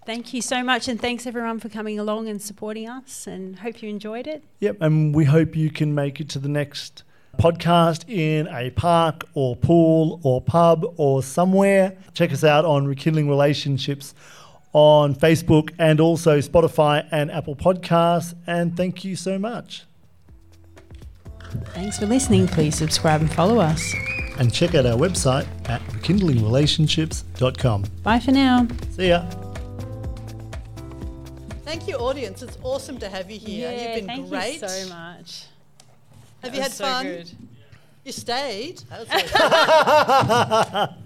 [0.05, 3.81] thank you so much, and thanks everyone for coming along and supporting us, and hope
[3.81, 4.43] you enjoyed it.
[4.59, 7.03] Yep, and we hope you can make it to the next
[7.37, 11.97] podcast in a park or pool or pub or somewhere.
[12.13, 14.13] Check us out on Rekindling Relationships
[14.73, 18.35] on Facebook and also Spotify and Apple Podcasts.
[18.45, 19.83] And thank you so much.
[21.73, 22.47] Thanks for listening.
[22.47, 23.93] Please subscribe and follow us.
[24.37, 27.85] And check out our website at rekindlingrelationships.com.
[28.03, 28.67] Bye for now.
[28.91, 29.25] See ya.
[31.63, 32.41] Thank you, audience.
[32.41, 33.71] It's awesome to have you here.
[33.71, 34.61] You've been thank great.
[34.61, 35.45] you so much.
[36.45, 37.05] Have you had so fun?
[37.05, 37.31] good.
[38.03, 38.83] You stayed.
[38.89, 39.07] That was
[40.95, 41.04] very